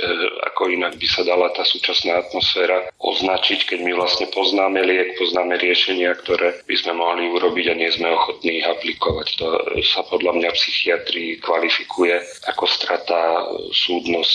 ako 0.55 0.71
inak 0.71 0.95
by 0.97 1.07
sa 1.11 1.27
dala 1.27 1.51
tá 1.51 1.67
súčasná 1.67 2.23
atmosféra 2.23 2.95
označiť, 3.03 3.75
keď 3.75 3.79
my 3.83 3.93
vlastne 3.99 4.31
poznáme 4.31 4.81
liek, 4.87 5.19
poznáme 5.19 5.59
riešenia, 5.59 6.15
ktoré 6.23 6.63
by 6.65 6.77
sme 6.79 6.95
mohli 6.95 7.27
urobiť 7.27 7.75
a 7.75 7.79
nie 7.79 7.91
sme 7.91 8.15
ochotní 8.15 8.63
ich 8.63 8.67
aplikovať. 8.67 9.29
To 9.43 9.47
sa 9.83 10.07
podľa 10.07 10.39
mňa 10.39 10.51
psychiatrii 10.55 11.43
kvalifikuje 11.43 12.23
ako 12.47 12.65
strata 12.71 13.19
súdnosti 13.75 14.28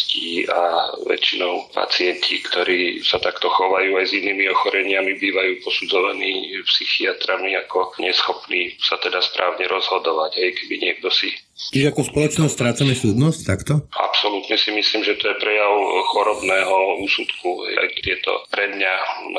a 0.49 0.93
väčšinou 1.05 1.69
pacienti, 1.73 2.41
ktorí 2.41 3.05
sa 3.05 3.21
takto 3.21 3.49
chovajú 3.49 3.99
aj 4.01 4.05
s 4.09 4.17
inými 4.17 4.49
ochoreniami, 4.49 5.17
bývajú 5.21 5.61
posudzovaní 5.61 6.57
psychiatrami 6.65 7.53
ako 7.65 7.97
neschopní 8.01 8.73
sa 8.81 8.97
teda 8.97 9.21
správne 9.21 9.69
rozhodovať, 9.69 10.41
hej, 10.41 10.51
keby 10.57 10.75
niekto 10.81 11.07
si 11.13 11.29
Čiže 11.53 11.93
ako 11.93 12.01
spoločnosť 12.09 12.53
strácame 12.53 12.97
súdnosť 12.97 13.39
takto? 13.45 13.73
Absolútne 13.93 14.57
si 14.57 14.73
myslím, 14.73 15.05
že 15.05 15.13
to 15.21 15.29
je 15.29 15.37
prejav 15.37 15.73
chorobného 16.09 17.01
úsudku. 17.05 17.69
Aj 17.77 17.89
tieto 18.01 18.45
pre 18.49 18.73
mňa 18.73 18.93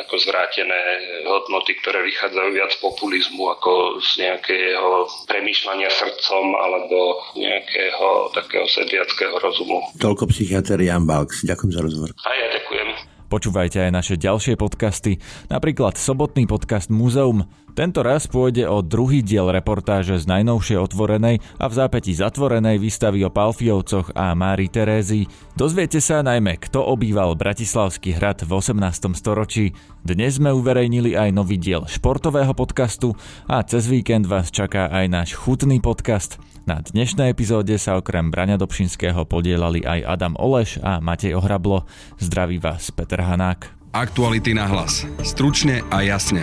ako 0.06 0.14
zvrátené 0.22 0.80
hodnoty, 1.26 1.74
ktoré 1.82 2.06
vychádzajú 2.06 2.48
viac 2.54 2.70
z 2.70 2.78
populizmu 2.78 3.42
ako 3.58 3.98
z 3.98 4.10
nejakého 4.22 5.10
premýšľania 5.26 5.90
srdcom 5.90 6.54
alebo 6.54 7.18
nejakého 7.34 8.30
takého 8.30 8.66
sedliackého 8.70 9.34
rozumu. 9.42 9.82
Toľko 9.98 10.30
psychiatr 10.30 10.78
Jan 10.78 11.06
Balks. 11.06 11.42
Ďakujem 11.42 11.72
za 11.74 11.80
rozhovor. 11.82 12.10
A 12.22 12.30
ja 12.30 12.46
ďakujem. 12.54 12.83
Počúvajte 13.32 13.88
aj 13.88 13.90
naše 13.90 14.14
ďalšie 14.20 14.54
podcasty, 14.60 15.18
napríklad 15.48 15.96
sobotný 15.96 16.44
podcast 16.44 16.92
Múzeum. 16.92 17.48
Tento 17.74 18.06
raz 18.06 18.30
pôjde 18.30 18.70
o 18.70 18.86
druhý 18.86 19.18
diel 19.18 19.50
reportáže 19.50 20.22
z 20.22 20.30
najnovšie 20.30 20.78
otvorenej 20.78 21.42
a 21.58 21.66
v 21.66 21.74
zápäti 21.74 22.14
zatvorenej 22.14 22.78
výstavy 22.78 23.26
o 23.26 23.34
Palfiovcoch 23.34 24.14
a 24.14 24.30
Mári 24.38 24.70
Terézii. 24.70 25.26
Dozviete 25.58 25.98
sa 25.98 26.22
najmä, 26.22 26.54
kto 26.62 26.86
obýval 26.86 27.34
Bratislavský 27.34 28.14
hrad 28.14 28.46
v 28.46 28.62
18. 28.62 28.78
storočí. 29.18 29.74
Dnes 30.06 30.38
sme 30.38 30.54
uverejnili 30.54 31.18
aj 31.18 31.34
nový 31.34 31.58
diel 31.58 31.90
športového 31.90 32.54
podcastu 32.54 33.18
a 33.50 33.58
cez 33.66 33.90
víkend 33.90 34.30
vás 34.30 34.54
čaká 34.54 34.86
aj 34.94 35.10
náš 35.10 35.28
chutný 35.34 35.82
podcast. 35.82 36.38
Na 36.64 36.80
dnešnej 36.80 37.28
epizóde 37.28 37.76
sa 37.76 38.00
okrem 38.00 38.32
Braňa 38.32 38.56
Dobšinského 38.56 39.28
podielali 39.28 39.84
aj 39.84 40.00
Adam 40.16 40.32
Oleš 40.40 40.80
a 40.80 40.96
Matej 40.96 41.36
Ohrablo. 41.36 41.84
Zdraví 42.16 42.56
vás 42.56 42.88
Peter 43.14 43.30
Hanák. 43.30 43.70
Aktuality 43.94 44.58
na 44.58 44.66
hlas. 44.66 45.06
Stručne 45.22 45.86
a 45.86 46.02
jasne. 46.02 46.42